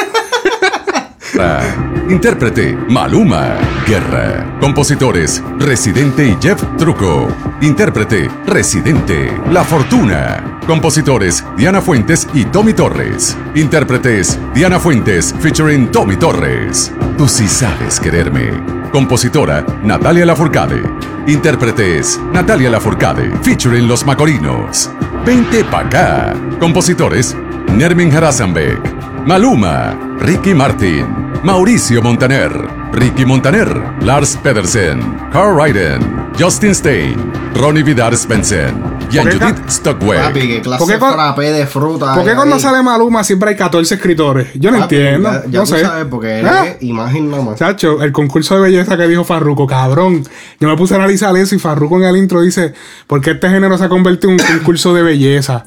[2.10, 4.58] Intérprete Maluma Guerra.
[4.62, 7.28] Compositores Residente y Jeff Truco.
[7.60, 10.60] Intérprete Residente La Fortuna.
[10.66, 13.38] Compositores Diana Fuentes y Tommy Torres.
[13.56, 16.94] Intérpretes Diana Fuentes featuring Tommy Torres.
[17.18, 18.52] Tú sí sabes quererme.
[18.94, 20.82] Compositora Natalia Lafourcade.
[21.28, 24.90] Intérpretes Natalia Lafourcade featuring Los Macorinos.
[25.26, 26.34] Vente pa' acá.
[26.58, 27.36] Compositores
[27.76, 28.98] Nermin Harasanbeck.
[29.28, 32.52] Maluma, Ricky Martin, Mauricio Montaner,
[32.92, 33.70] Ricky Montaner,
[34.02, 35.00] Lars Pedersen,
[35.32, 40.62] Carl Ryden, Justin Stein, Ronnie Vidar Svensson y ¿Por qué Judith Papi, Stockwell.
[40.62, 42.16] clase ¿Por qué con- frappé de fruta.
[42.16, 42.62] ¿Por qué hay cuando ahí.
[42.62, 44.50] sale Maluma siempre hay 14 escritores?
[44.56, 45.32] Yo no Papi, entiendo.
[45.32, 45.82] Ya, ya no tú sé.
[45.82, 46.66] sabes, porque él Ah.
[46.68, 47.56] es imagen nada más.
[47.60, 50.24] Chacho, el concurso de belleza que dijo Farruko, cabrón.
[50.60, 52.74] Yo me puse a analizar eso y Farruko en el intro dice,
[53.06, 55.64] ¿por qué este género se ha convertido en un concurso de belleza?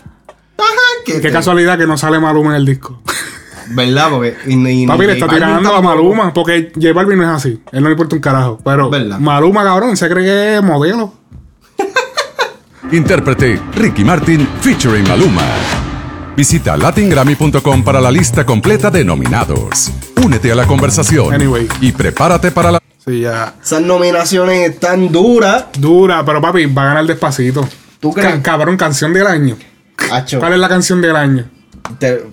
[1.07, 3.01] Qué te- casualidad que no sale Maluma en el disco.
[3.71, 4.09] ¿Verdad?
[4.11, 4.37] Porque.
[4.47, 5.81] Y, Papi le está tirando a.
[5.83, 7.61] Maluma, porque J Balvin no es así.
[7.73, 8.59] Él no le importa un carajo.
[8.65, 8.91] Pero
[9.21, 11.15] Maluma, cabrón, se cree que es modelo.
[12.93, 15.43] Intérprete Ricky Martin featuring Maluma.
[16.37, 19.91] Visita latingrammy.com para la lista completa de nominados.
[20.25, 21.35] Únete a la conversación
[21.81, 22.81] y prepárate para la...
[23.05, 23.55] Sí, ya.
[23.63, 25.67] Esas nominaciones están duras.
[25.79, 27.69] Dura, pero papi, va a ganar despacito.
[27.99, 28.37] ¿Tú crees?
[28.37, 29.57] Ca- cabrón, canción del año.
[30.39, 31.45] ¿Cuál es la canción del año?
[31.99, 32.25] Te-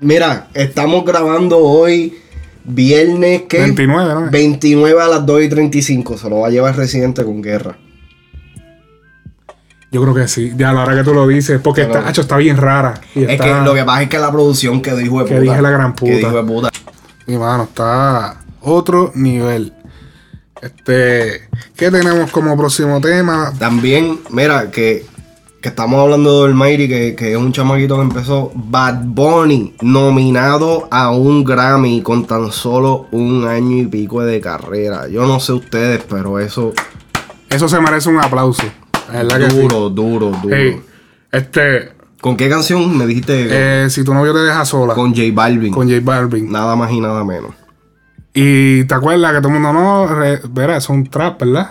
[0.00, 2.18] Mira, estamos grabando hoy
[2.64, 3.60] viernes ¿qué?
[3.60, 4.30] 29, ¿no?
[4.30, 6.18] 29 a las 2 y 35.
[6.18, 7.78] Se lo va a llevar Residente con guerra.
[9.90, 10.52] Yo creo que sí.
[10.56, 13.00] Ya, la hora que tú lo dices, porque Pero- está, está bien rara.
[13.14, 15.34] Y Es está- que lo que pasa es que la producción quedó hijo de Que
[15.36, 15.40] puta.
[15.42, 16.12] dije la gran puta.
[16.12, 16.70] Que hijo de puta.
[17.26, 19.72] Mi mano, está otro nivel.
[20.60, 23.52] Este, ¿qué tenemos como próximo tema?
[23.58, 25.06] También, mira, que,
[25.64, 28.52] que estamos hablando del Almighty, que, que es un chamaquito que empezó.
[28.54, 35.08] Bad Bunny, nominado a un Grammy con tan solo un año y pico de carrera.
[35.08, 36.74] Yo no sé ustedes, pero eso.
[37.48, 38.62] Eso se merece un aplauso.
[39.10, 39.56] La verdad que sí.
[39.62, 40.54] Duro, duro, duro.
[40.54, 40.82] Hey,
[41.32, 43.46] este, ¿Con qué canción me dijiste?
[43.84, 44.92] eh, si tu novio te deja sola.
[44.92, 45.72] Con J Balvin.
[45.72, 46.52] Con J Balvin.
[46.52, 47.52] Nada más y nada menos.
[48.34, 51.70] Y te acuerdas que todo el mundo no, re- verá, eso es un trap, ¿verdad?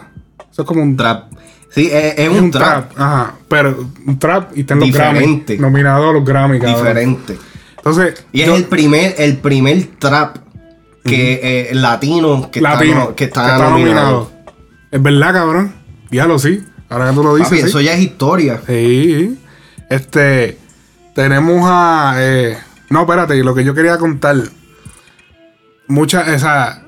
[0.52, 1.32] Eso es como un trap.
[1.74, 2.92] Sí, es, es un trap.
[3.00, 5.56] Ajá, pero un trap y está en los Diferente.
[5.56, 5.72] Grammy.
[5.72, 6.78] Nominado a los Grammy, cabrón.
[6.78, 7.38] Diferente.
[7.78, 10.38] Entonces, Y es yo- el primer, el primer trap
[11.04, 11.40] que
[11.72, 14.32] eh, latino que latino está, que está que está nominado.
[14.92, 15.74] Es verdad, cabrón.
[16.10, 16.64] Dígalo, sí.
[16.90, 17.50] Ahora que tú lo dices.
[17.50, 17.68] Papi, sí.
[17.68, 18.62] eso ya es historia.
[18.68, 19.38] Sí.
[19.90, 20.58] Este.
[21.16, 22.16] Tenemos a.
[22.20, 22.58] eh,
[22.90, 24.38] no, espérate, lo que yo quería contar.
[25.88, 26.34] Mucha.
[26.34, 26.84] Esa.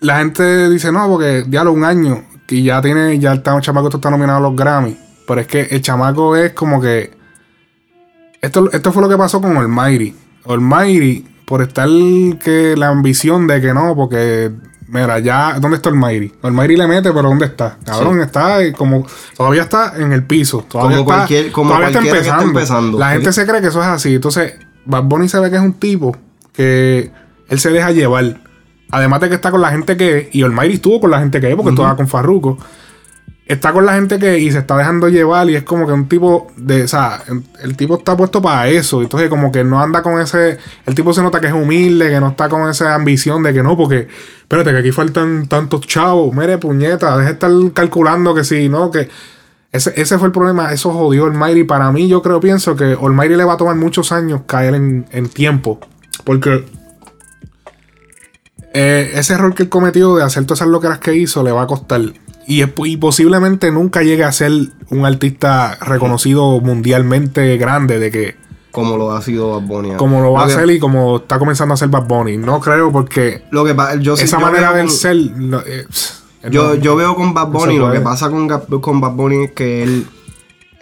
[0.00, 2.24] La gente dice, no, porque ya lo un año.
[2.52, 3.18] Y ya tiene.
[3.18, 4.96] Ya el chamaco esto está nominado a los Grammy.
[5.26, 7.10] Pero es que el chamaco es como que.
[8.40, 10.14] Esto, esto fue lo que pasó con Almighty.
[10.46, 11.88] Almighty, por estar
[12.42, 14.50] que la ambición de que no, porque.
[14.88, 15.56] Mira, ya.
[15.58, 16.32] ¿Dónde está Almighty?
[16.42, 17.78] Almighty le mete, pero ¿dónde está?
[17.84, 18.22] Cabrón, Sí.
[18.24, 19.06] está eh, como.
[19.36, 20.66] Todavía está en el piso.
[20.68, 22.48] Todavía Como está, cualquier- como todavía está que está empezando.
[22.48, 22.98] empezando.
[22.98, 24.14] La gente se cree que eso es así.
[24.16, 26.14] Entonces, Bad Bunny se ve que es un tipo
[26.52, 27.10] que
[27.48, 28.41] él se deja llevar.
[28.92, 31.48] Además de que está con la gente que y Almighty estuvo con la gente que
[31.48, 32.58] es, porque estaba con Farruko.
[33.46, 36.08] Está con la gente que y se está dejando llevar y es como que un
[36.08, 37.22] tipo de, o sea,
[37.62, 41.12] el, tipo está puesto para eso, entonces como que no anda con ese, el tipo
[41.12, 44.08] se nota que es humilde, que no está con esa ambición de que no, porque,
[44.42, 48.90] espérate, que aquí faltan tantos chavos, mire puñeta, deja de estar calculando que sí, no,
[48.90, 49.08] que
[49.72, 53.34] ese, ese fue el problema, eso jodió Almighty, para mí yo creo, pienso que Almighty
[53.36, 55.80] le va a tomar muchos años caer en, en tiempo,
[56.24, 56.64] porque
[58.74, 61.62] eh, ese error que él cometió de hacer todas esas loqueras que hizo le va
[61.62, 62.00] a costar.
[62.46, 64.52] Y, es- y posiblemente nunca llegue a ser
[64.90, 68.36] un artista reconocido mundialmente grande de que
[68.72, 69.90] Como lo ha sido Bad Bunny.
[69.96, 72.38] como lo va a que- hacer y como está comenzando a hacer Bad Bunny.
[72.38, 75.86] No creo porque Lo que yo esa yo manera de ser lo- eh,
[76.50, 79.52] Yo, no- yo veo con Bad Bunny, lo que pasa con, con Bad Bunny es
[79.52, 80.06] que él,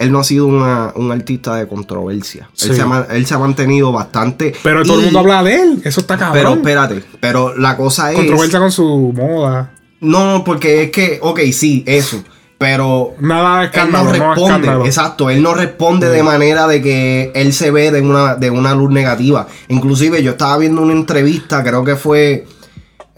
[0.01, 2.49] él no ha sido una- un artista de controversia.
[2.55, 2.71] Sí.
[2.71, 4.53] Él, se ha, él se ha mantenido bastante.
[4.65, 5.83] Pero todo el mundo habla de él.
[5.85, 6.35] Eso está cabrón.
[6.43, 8.17] Pero espérate, pero la cosa es.
[8.17, 9.71] Controversia con su moda.
[10.01, 12.23] No, no, porque es que, ok, sí, eso.
[12.59, 14.43] Pero Nada de él escándalo, no responde.
[14.43, 14.85] escándalo.
[14.87, 18.75] exacto, él no responde de manera de que él se ve de una, de una
[18.75, 19.47] luz negativa.
[19.69, 22.47] Inclusive yo estaba viendo una entrevista, creo que fue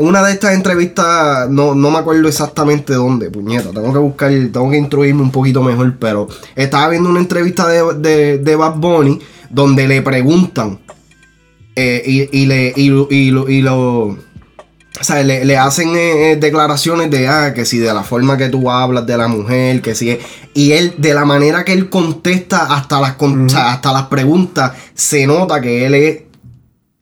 [0.02, 4.70] una de estas entrevistas, no, no me acuerdo exactamente dónde, puñeta, tengo que buscar, tengo
[4.70, 9.18] que instruirme un poquito mejor, pero estaba viendo una entrevista de, de, de Bad Bunny
[9.50, 10.78] donde le preguntan
[11.76, 14.16] eh, y, y le, y, lo- y lo- y lo
[15.00, 18.36] o sea, le, le hacen eh, eh, declaraciones de ah, que si de la forma
[18.36, 20.18] que tú hablas de la mujer, que si es-
[20.54, 24.02] y él, de la manera que él contesta hasta las con- o sea, hasta las
[24.04, 26.22] preguntas, se nota que él es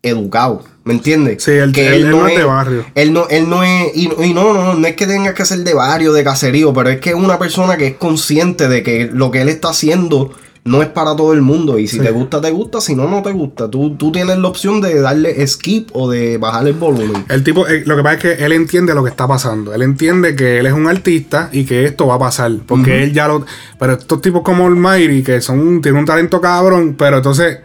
[0.02, 0.62] educado.
[0.84, 1.42] ¿Me entiendes?
[1.44, 2.86] Sí, él- que él- él no es de barrio.
[2.94, 3.94] Él no, él no es.
[3.94, 6.88] Y, y no, no, no es que tenga que ser de barrio, de caserío, pero
[6.88, 10.32] es que es una persona que es consciente de que lo que él está haciendo
[10.64, 11.78] no es para todo el mundo.
[11.78, 12.02] Y si Sí.
[12.02, 12.80] te gusta, te gusta.
[12.80, 13.68] Si no, no te gusta.
[13.70, 17.24] Tú, tú tienes la opción de darle skip o de bajar el volumen.
[17.28, 19.74] El tipo, eh, lo que pasa es que él entiende lo que está pasando.
[19.74, 22.52] Él entiende que él es un artista y que esto va a pasar.
[22.66, 23.44] Porque él ya lo.
[23.78, 27.58] Pero estos tipos como Almighty, que son tienen un talento cabrón, pero entonces.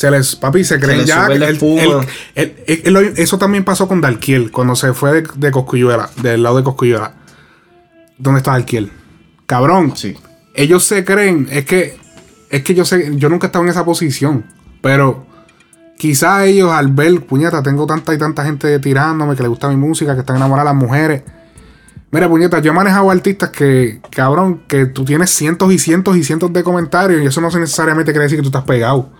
[0.00, 1.26] Se les, papi, se creen ya.
[1.26, 1.42] el-
[2.34, 6.56] el- el- eso también pasó con Darkiel, cuando se fue de, de Coscuyuela, del lado
[6.56, 7.12] de Coscuyuela.
[8.16, 8.90] ¿Dónde está Darkiel?
[9.44, 9.94] Cabrón.
[9.94, 10.16] Sí.
[10.54, 11.98] Ellos se creen, es que,
[12.48, 14.46] es que yo sé, yo nunca he estado en esa posición,
[14.80, 15.26] pero
[15.98, 19.76] quizás ellos al ver, puñeta, tengo tanta y tanta gente tirándome que le gusta mi
[19.76, 21.24] música, que están enamoradas las mujeres.
[22.10, 26.24] Mira, puñeta, yo he manejado artistas que, cabrón, que tú tienes cientos y cientos y
[26.24, 29.10] cientos de comentarios y eso no necesariamente quiere decir que tú estás pegado.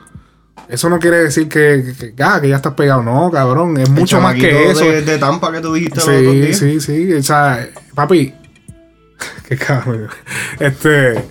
[0.69, 3.03] Eso no quiere decir que, que, que, ah, que ya estás pegado.
[3.03, 4.85] No, cabrón, es El mucho más que eso.
[4.85, 6.57] De, de Tampa que tú dijiste los Sí, días.
[6.59, 7.13] sí, sí.
[7.15, 8.33] O sea, papi.
[9.49, 10.09] Qué cabrón.
[10.59, 11.25] Este.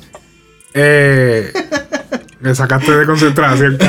[0.73, 1.51] Eh,
[2.41, 3.77] me sacaste de concentración.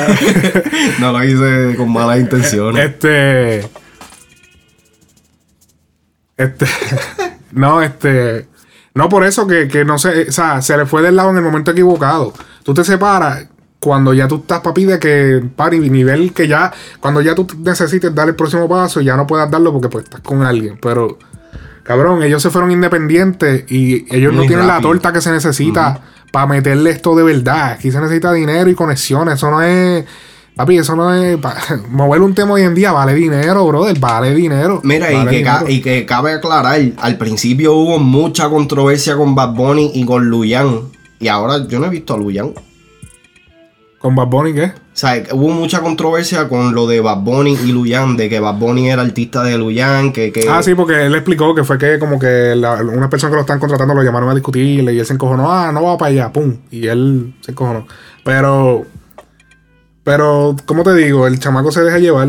[1.01, 2.85] No lo hice con malas intenciones.
[2.91, 3.69] Este.
[6.37, 6.67] Este.
[7.53, 8.49] no, este.
[8.95, 10.27] No, por eso que, que no sé.
[10.29, 12.33] O sea, se le fue del lado en el momento equivocado.
[12.63, 13.47] Tú te separas
[13.81, 15.43] cuando ya tú estás, papi, de que.
[15.57, 16.71] Pari, nivel que ya.
[17.01, 20.05] Cuando ya tú necesites dar el próximo paso y ya no puedas darlo porque pues
[20.05, 20.79] estás con alguien.
[20.81, 21.19] Pero.
[21.83, 25.99] Cabrón, ellos se fueron independientes y ellos no tienen la torta que se necesita
[26.31, 27.73] para meterle esto de verdad.
[27.73, 29.35] Aquí se necesita dinero y conexiones.
[29.35, 30.05] Eso no es.
[30.55, 31.39] Papi, eso no es.
[31.89, 33.99] mover un tema hoy en día vale dinero, brother.
[33.99, 34.83] Vale dinero.
[34.85, 35.69] Mira, y que, dinero.
[35.69, 40.83] y que cabe aclarar, al principio hubo mucha controversia con Bad Bunny y con Luyan.
[41.19, 42.53] Y ahora yo no he visto a Luyan.
[44.01, 44.65] ¿Con Bad Bunny qué?
[44.65, 48.55] O sea, hubo mucha controversia con lo de Bad Bunny y Luyan, de que Bad
[48.55, 50.33] Bunny era artista de Luyan, que...
[50.33, 53.35] que Ah, sí, porque él explicó que fue que como que la- una persona que
[53.37, 56.11] lo están contratando lo llamaron a discutirle y él se encojonó, ah, no va para
[56.13, 56.57] allá, pum.
[56.71, 57.87] Y él se encojonó.
[58.25, 58.87] Pero,
[60.03, 61.27] pero, ¿cómo te digo?
[61.27, 62.27] El chamaco se deja llevar.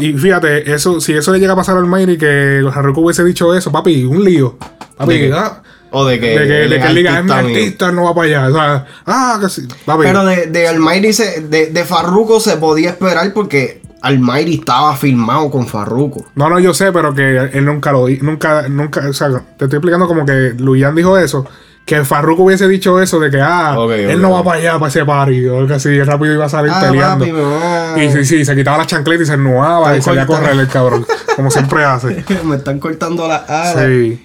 [0.00, 3.54] Y fíjate, eso, si eso le llega a pasar al Mayri que Haruko hubiese dicho
[3.54, 4.56] eso, papi, un lío.
[4.96, 5.32] Papi, ¿De qué?
[5.34, 7.56] ah, O de que, de que, él de que él diga, es mi artista mío".
[7.56, 8.48] artista, él no va para allá.
[8.48, 9.68] O sea, ah, que sí.
[9.84, 14.96] Papi, Pero de, de Almighty se- de, de Farruko se podía esperar porque Almighty estaba
[14.96, 16.24] firmado con Farruko.
[16.34, 18.24] No, no, yo sé, pero que él nunca lo dijo.
[18.24, 19.28] Nunca, nunca, o sea,
[19.58, 21.46] te estoy explicando como que Luyan dijo eso.
[21.84, 25.04] Que Farruko hubiese dicho eso de que, ah, él no va para allá, para ese
[25.04, 25.48] party.
[25.48, 27.24] O que así, rápido iba a salir Ah, peleando.
[27.24, 30.26] papi, va- y sí, sí, se quitaba la chancleta y se ennuaba y salía a
[30.26, 31.04] correr el cabrón.
[31.34, 32.24] como siempre hace.
[32.44, 33.84] Me están cortando las alas.
[33.84, 34.24] Sí.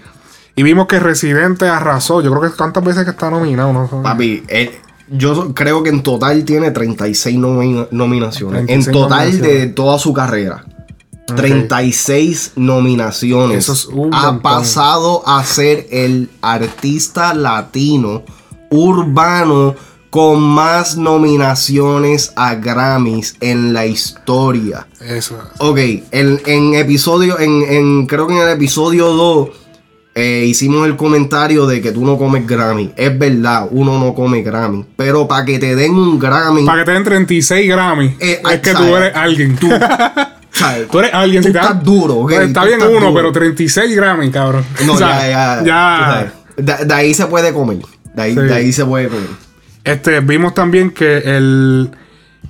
[0.57, 2.19] Y vimos que Residente arrasó.
[2.21, 4.01] Yo creo que cuántas veces que está nominado, ¿no?
[4.03, 4.71] Papi, él-
[5.09, 8.65] yo creo que en total tiene 36 nomi- nominaciones.
[8.65, 9.75] 36 en total de nominaciones.
[9.75, 10.65] toda su carrera.
[11.35, 13.57] 36 nominaciones.
[13.59, 14.41] Eso es un ha montón.
[14.41, 18.23] pasado a ser el artista latino
[18.69, 19.75] urbano
[20.09, 24.87] con más nominaciones a Grammys en la historia.
[25.01, 25.37] Eso.
[25.59, 25.77] Ok,
[26.11, 29.49] en, en episodio, en, en- creo que en el episodio 2
[30.19, 32.91] eh, hicimos el comentario de que tú no comes Grammy.
[32.95, 34.83] Es verdad, uno no come Grammy.
[34.95, 38.15] Pero para que te den un Grammy, Para que te den 36 Grammy.
[38.19, 39.55] Eh, es que tú eres alguien.
[39.55, 39.69] Tú,
[40.51, 40.87] ¿sabes?
[40.89, 41.43] tú eres alguien.
[41.43, 43.13] Tú si estás duro, ok, Está bien estás uno, duro.
[43.13, 44.65] pero 36 Grammy, cabrón.
[44.87, 45.63] No, O sea, ya, ya.
[45.65, 46.33] ya.
[46.77, 47.77] De, de ahí se puede comer.
[48.15, 48.39] De ahí, Sí.
[48.39, 49.29] de ahí se puede comer.
[49.83, 51.91] Este, vimos también que el,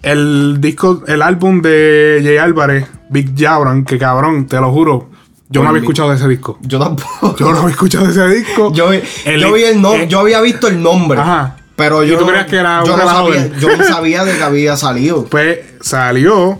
[0.04, 5.10] el disco, el álbum de Jay Álvarez, Big Jabran, que cabrón, te lo juro,
[5.50, 6.58] yo no había escuchado ese disco.
[6.62, 7.36] Yo tampoco.
[7.38, 8.72] Yo no había escuchado ese disco.
[8.74, 9.02] Yo, vi-
[9.40, 11.20] yo vi el nombre, eh, yo había visto el nombre.
[11.20, 11.58] Ajá.
[11.76, 13.54] Pero ¿Y yo tú no, creías que era yo no sabía, él?
[13.60, 15.26] yo no sabía de que había salido.
[15.30, 16.60] Pues salió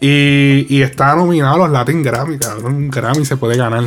[0.00, 2.74] y, y está nominado a los Latin Grammy, cabrón.
[2.74, 3.84] Un Grammy se puede ganar.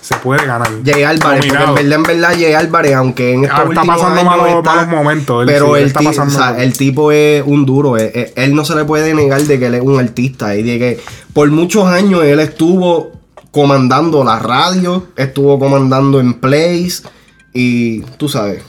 [0.00, 0.68] Se puede ganar.
[0.84, 4.24] Jay Álvarez, porque en verdad, en verdad, Jay Álvarez, aunque en estos está pasando años
[4.24, 7.10] malos- está- malos momentos, él pero sí, él el, está pasando- o sea, el tipo
[7.10, 7.96] es un duro.
[7.96, 10.54] eh, eh, Él no se le puede negar de que él es un artista.
[10.56, 11.00] Y de que
[11.32, 13.12] por muchos años él estuvo
[13.54, 17.04] comandando la radio, estuvo comandando en plays.
[17.52, 18.64] Y tú sabes.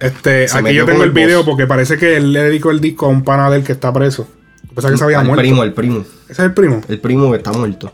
[0.00, 2.80] Este, Se aquí yo tengo el el video porque parece que él le dedicó el
[2.80, 4.28] disco a un pana de él que está preso.
[4.74, 5.40] Pensaba que se había el muerto.
[5.40, 6.04] primo, el primo.
[6.24, 6.82] ¿Ese es el primo?
[6.86, 7.90] El primo que está muerto.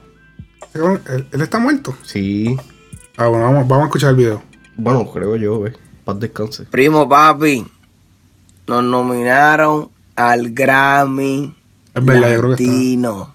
[0.75, 1.95] ¿Él, él está muerto?
[2.03, 2.57] Sí.
[3.17, 4.43] Ah, bueno, vamos, vamos a escuchar el video.
[4.77, 5.73] Bueno, creo yo, eh.
[6.05, 6.65] Paz descanse.
[6.65, 7.65] Primo papi,
[8.67, 11.55] nos nominaron al Grammy
[11.95, 13.35] Es verdad, yo creo que está.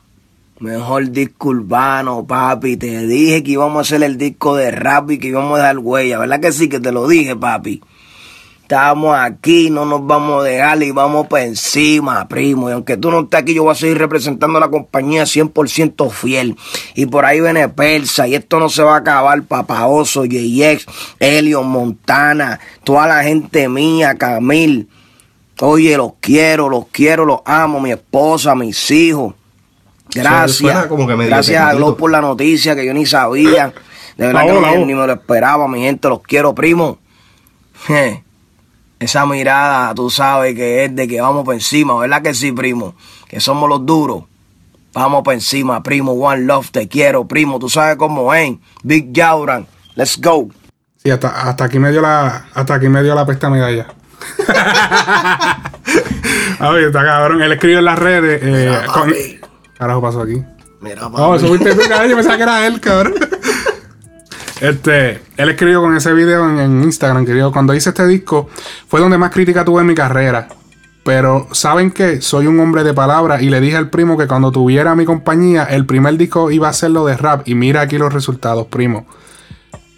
[0.60, 2.78] Mejor disco urbano, papi.
[2.78, 5.78] Te dije que íbamos a hacer el disco de rap y que íbamos a dar
[5.78, 6.18] huella.
[6.18, 7.84] ¿Verdad que sí que te lo dije, papi?
[8.64, 12.70] Estamos aquí, no nos vamos a dejar y vamos para encima, primo.
[12.70, 16.10] Y aunque tú no estés aquí, yo voy a seguir representando a la compañía 100%
[16.10, 16.56] fiel.
[16.96, 19.44] Y por ahí viene Persa, y esto no se va a acabar.
[19.44, 20.88] Papaoso, JX,
[21.20, 24.90] Helio, Montana, toda la gente mía, Camil.
[25.62, 29.36] Oye, los quiero, los quiero, los amo, mi esposa, mis hijos.
[30.24, 30.58] Gracias.
[30.58, 31.74] suena como que medio Gracias a.
[31.74, 33.74] Globo por la noticia que yo ni sabía.
[34.18, 36.98] De verdad que no- ni me lo esperaba, mi gente, los quiero, primo.
[39.00, 42.96] Esa mirada, tú sabes que es de que vamos por encima, ¿verdad que sí, primo?
[43.28, 44.24] Que somos los duros.
[44.94, 46.14] Vamos por encima, primo.
[46.14, 47.60] One love, te quiero, primo.
[47.60, 48.56] Tú sabes cómo es.
[48.82, 49.68] Big Jauran.
[49.96, 50.50] Let's go.
[50.96, 53.86] Sí, hasta, hasta aquí me dio la, hasta aquí me dio la pesta medalla.
[56.62, 57.42] Oye, está cabrón.
[57.44, 58.42] Él escribió en las redes.
[58.44, 59.14] Eh, con-.
[59.78, 60.44] Carajo pasó aquí.
[60.82, 61.38] Mira, papi.
[61.38, 62.10] eso fuiste tú, cabrón.
[62.10, 63.14] Yo pensaba que era él, cabrón.
[64.62, 68.50] Este, él escribió con ese video en, en Instagram, escribió, cuando hice este disco,
[68.88, 70.48] fue donde más crítica tuve en mi carrera.
[71.04, 72.22] Pero, ¿saben qué?
[72.22, 75.64] Soy un hombre de palabra y le dije al primo que cuando tuviera mi compañía,
[75.64, 77.48] el primer disco iba a ser lo de rap.
[77.48, 79.06] Y mira aquí los resultados, primo.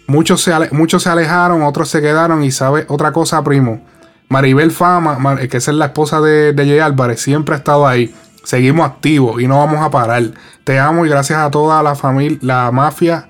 [0.06, 2.44] Muchos se, ale- muchos se alejaron, otros se quedaron.
[2.44, 3.84] Y sabe otra cosa, primo.
[4.28, 8.14] Maribel Fama, que es la esposa de, de Jay Álvarez, siempre ha estado ahí.
[8.44, 10.22] Seguimos activos y no vamos a parar.
[10.64, 13.28] Te amo y gracias a toda la familia, la mafia,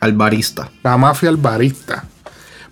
[0.00, 0.70] Albarista.
[0.82, 2.04] la mafia albarista,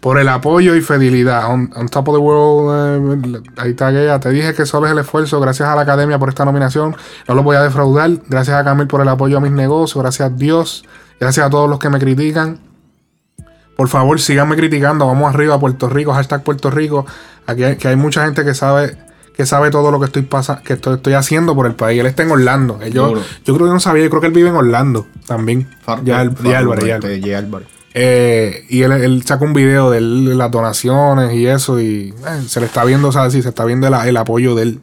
[0.00, 1.50] por el apoyo y fidelidad.
[1.50, 4.20] On, on top of the world, eh, ahí está aquella.
[4.20, 5.40] Te dije que solo es el esfuerzo.
[5.40, 6.96] Gracias a la academia por esta nominación.
[7.26, 8.10] No lo voy a defraudar.
[8.28, 10.00] Gracias a Camil por el apoyo a mis negocios.
[10.00, 10.84] Gracias a Dios.
[11.18, 12.60] Gracias a todos los que me critican.
[13.76, 15.06] Por favor, síganme criticando.
[15.06, 16.12] Vamos arriba, Puerto Rico.
[16.12, 17.06] Hashtag Puerto Rico.
[17.46, 18.96] Aquí hay, que hay mucha gente que sabe
[19.36, 22.00] que sabe todo lo que estoy pasa, que estoy, estoy haciendo por el país.
[22.00, 22.78] Él está en Orlando.
[22.82, 23.14] Eh, Yo,
[23.44, 24.02] yo creo que no sabía.
[24.04, 25.68] Yo creo que él vive en Orlando también.
[26.04, 27.20] ya, el, ya Álvarez, ya Este, Álvarez.
[27.22, 27.68] Jay Álvarez.
[27.98, 31.80] Eh, y él, él sacó un video de él, las donaciones y eso.
[31.80, 34.54] Y eh, se le está viendo, o sea, sí, se está viendo el, el apoyo
[34.54, 34.80] de él.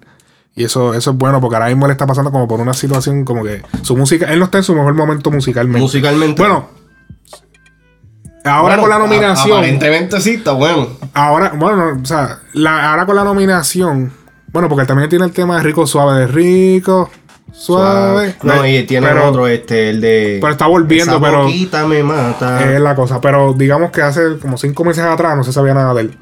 [0.56, 3.26] Y eso, eso es bueno porque ahora mismo él está pasando como por una situación
[3.26, 5.80] como que su música, él no está en su mejor momento musicalmente.
[5.82, 6.40] Musicalmente.
[6.40, 6.70] Bueno,
[8.46, 9.58] ahora Bueno, con la nominación.
[9.58, 10.90] Aparentemente sí, está bueno.
[11.14, 14.12] Ahora, bueno, o sea, la- ahora con la nominación.
[14.54, 17.10] Bueno, porque también tiene el tema de Rico Suave, de Rico
[17.52, 18.36] Suave.
[18.44, 20.38] No, y tiene Pero- otro, este, el de.
[20.40, 22.72] Pero está volviendo, Esa pero- boquita me mata.
[22.74, 23.20] Es la cosa.
[23.20, 26.18] Pero digamos que hace como cinco meses atrás no se sabía nada de él.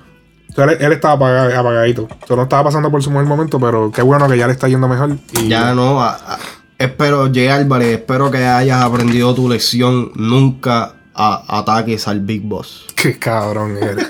[0.55, 2.03] Sea, él, él estaba apaga- apagadito.
[2.23, 4.53] O sea, no estaba pasando por su mejor momento, pero qué bueno que ya le
[4.53, 5.15] está yendo mejor.
[5.33, 6.01] Y Ya no.
[6.01, 6.39] a- a-
[6.77, 10.11] espero, Jay Álvarez, espero que hayas aprendido tu lección.
[10.15, 12.85] Nunca a- ataques al Big Boss.
[12.95, 14.09] Qué cabrón eres.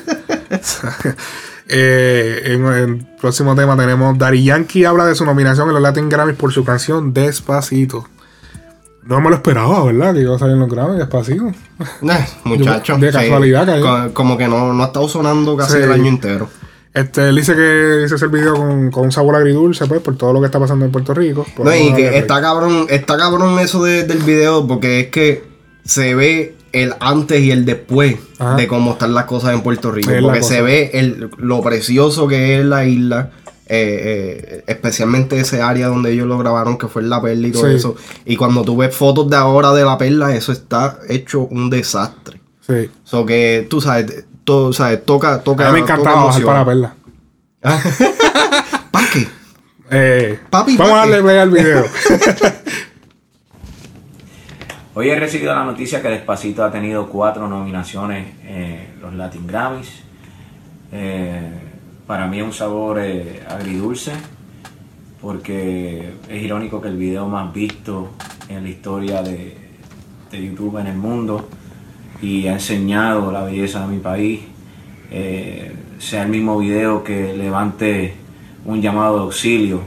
[1.74, 6.10] Eh, en el próximo tema tenemos Daddy Yankee habla de su nominación en los Latin
[6.10, 8.06] Grammys por su canción Despacito.
[9.04, 10.14] No me lo esperaba, ¿verdad?
[10.14, 11.48] Que iba a salir en los Grammys Despacito.
[11.48, 12.98] Eh, muchacho.
[12.98, 15.84] De casualidad Como que no, no ha estado sonando casi Sí.
[15.84, 16.50] el año entero.
[16.94, 20.34] Este, él dice que hizo ese video con, con un sabor agridulce, pues, por todo
[20.34, 21.46] lo que está pasando en Puerto Rico.
[21.64, 25.44] No, y que está cabrón, está cabrón eso de- del video, porque es que
[25.86, 28.56] se ve el antes y el después Ajá.
[28.56, 30.12] de cómo están las cosas en Puerto Rico.
[30.12, 33.32] Es Porque se ve el, lo precioso que es la isla.
[33.74, 37.52] eh, eh, especialmente ese área donde ellos lo grabaron que fue en la perla y
[37.52, 37.76] todo Sí.
[37.76, 37.96] eso
[38.26, 42.42] y cuando tú ves fotos de ahora de la perla eso está hecho un desastre
[42.68, 42.90] Sí.
[43.06, 46.66] so que tú sabes todo, sabes toca toca A mí me encantaba bajar para la
[46.66, 46.96] perla.
[48.92, 49.28] ¿Para qué?
[49.92, 51.86] Eh, Papi, vamos a darle play al video.
[54.94, 60.04] Hoy he recibido la noticia que Despacito ha tenido cuatro nominaciones en los Latin Grammys.
[60.92, 61.50] Eh,
[62.06, 64.12] para mí es un sabor eh, agridulce
[65.22, 68.10] porque es irónico que el video más visto
[68.50, 69.56] en la historia de,
[70.30, 71.48] de YouTube en el mundo
[72.22, 74.42] y ha enseñado la belleza de mi país
[75.10, 78.16] eh, sea el mismo video que levante
[78.66, 79.84] un llamado de auxilio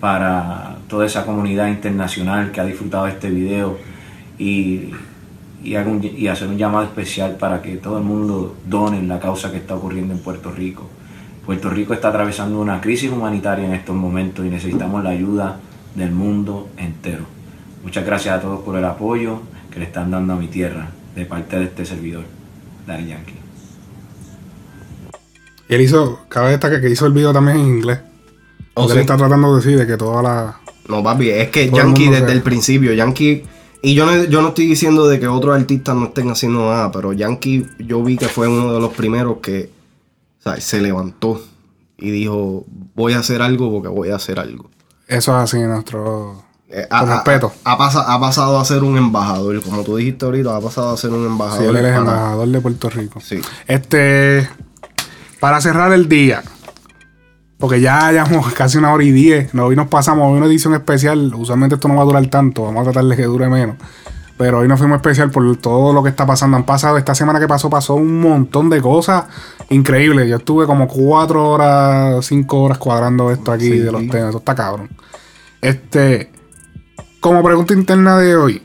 [0.00, 3.91] para toda esa comunidad internacional que ha disfrutado este video
[4.42, 4.90] y,
[5.62, 9.08] y, haga un- y hacer un llamado especial para que todo el mundo done en
[9.08, 10.88] la causa que está ocurriendo en Puerto Rico.
[11.46, 15.58] Puerto Rico está atravesando una crisis humanitaria en estos momentos y necesitamos la ayuda
[15.94, 17.24] del mundo entero.
[17.84, 19.40] Muchas gracias a todos por el apoyo
[19.70, 22.24] que le están dando a mi tierra de parte de este servidor,
[22.86, 23.34] Daddy Yankee.
[25.68, 27.98] Y él hizo, cabe destacar que hizo el video también en inglés.
[28.74, 28.92] Oh, sí.
[28.94, 30.56] él está tratando de decir de que toda la.
[30.88, 33.44] No, papi, es que el Yankee desde se- el principio, Yankee.
[33.82, 36.92] Y yo no, yo no estoy diciendo de que otros artistas no estén haciendo nada,
[36.92, 39.70] pero Yankee yo vi que fue uno de los primeros que
[40.40, 41.42] o sea, se levantó
[41.98, 42.64] y dijo,
[42.94, 44.70] voy a hacer algo porque voy a hacer algo.
[45.08, 46.42] Eso es así, nuestro.
[46.68, 47.52] Eh, con ha, respeto.
[47.64, 50.90] Ha, ha pasa- ha pasado a ser un embajador, como tú dijiste ahorita, ha pasado
[50.92, 51.76] a ser un Sí, embajador.
[51.76, 53.20] él es para- embajador de Puerto Rico.
[53.20, 53.40] Sí.
[53.66, 54.48] Este.
[55.40, 56.42] Para cerrar el día.
[57.62, 59.54] Porque ya llevamos casi una hora y diez.
[59.54, 61.32] No, hoy nos pasamos, hoy una edición especial.
[61.34, 62.64] Usualmente esto no va a durar tanto.
[62.64, 63.76] Vamos a tratar de que dure menos.
[64.36, 66.56] Pero hoy nos fuimos especial por todo lo que está pasando.
[66.56, 69.26] Han pasado, esta semana que pasó, pasó un montón de cosas
[69.70, 70.28] increíbles.
[70.28, 73.78] Yo estuve como cuatro horas, cinco horas cuadrando esto aquí Sí.
[73.78, 74.30] de los temas.
[74.30, 74.88] Eso está cabrón.
[75.60, 76.30] Este.
[77.20, 78.62] Como pregunta interna de hoy,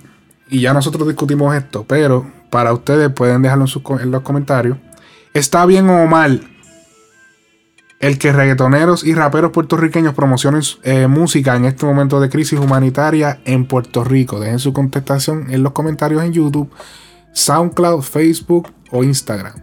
[0.50, 4.24] y ya nosotros discutimos esto, pero para ustedes pueden dejarlo en, sus co- en los
[4.24, 4.80] comentarios.
[5.36, 6.42] ¿Está bien o mal
[8.00, 13.40] el que reggaetoneros y raperos puertorriqueños promocionen eh, música en este momento de crisis humanitaria
[13.46, 14.40] en Puerto Rico.
[14.40, 16.72] Dejen su contestación en los comentarios en YouTube,
[17.34, 19.54] SoundCloud, Facebook o Instagram.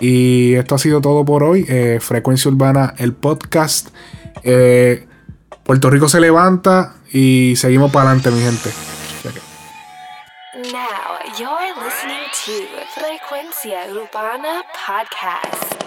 [0.00, 1.64] Y esto ha sido todo por hoy.
[1.68, 3.88] Eh, Frecuencia Urbana, el podcast.
[4.42, 5.06] Eh,
[5.62, 8.70] Puerto Rico se levanta y seguimos para adelante, mi gente.
[10.72, 12.52] Now you're listening to
[12.94, 15.85] Frecuencia Urbana Podcast.